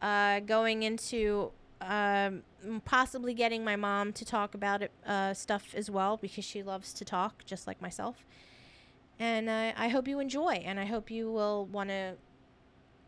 uh, 0.00 0.40
going 0.40 0.82
into 0.82 1.52
um, 1.80 2.42
possibly 2.84 3.34
getting 3.34 3.64
my 3.64 3.76
mom 3.76 4.12
to 4.14 4.24
talk 4.24 4.54
about 4.54 4.82
it, 4.82 4.92
uh, 5.06 5.34
stuff 5.34 5.74
as 5.74 5.90
well 5.90 6.16
because 6.16 6.44
she 6.44 6.62
loves 6.62 6.92
to 6.94 7.04
talk 7.04 7.44
just 7.44 7.66
like 7.66 7.80
myself. 7.80 8.24
And 9.18 9.48
uh, 9.48 9.72
I 9.76 9.88
hope 9.88 10.08
you 10.08 10.18
enjoy, 10.18 10.62
and 10.64 10.80
I 10.80 10.84
hope 10.84 11.10
you 11.10 11.30
will 11.30 11.66
want 11.66 11.90
to 11.90 12.14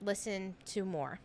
listen 0.01 0.55
to 0.67 0.85
more. 0.85 1.21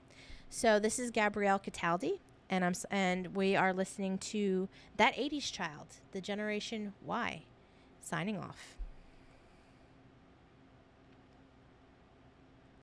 So 0.50 0.80
this 0.80 0.98
is 0.98 1.12
Gabrielle 1.12 1.60
Cataldi, 1.60 2.20
and 2.50 2.66
I'm 2.66 2.74
and 2.90 3.36
we 3.36 3.56
are 3.56 3.74
listening 3.74 4.18
to 4.18 4.68
that 4.98 5.16
'80s 5.16 5.52
child, 5.52 5.98
the 6.12 6.22
Generation 6.22 6.94
Y, 7.06 7.44
signing 8.02 8.38
off. 8.38 8.79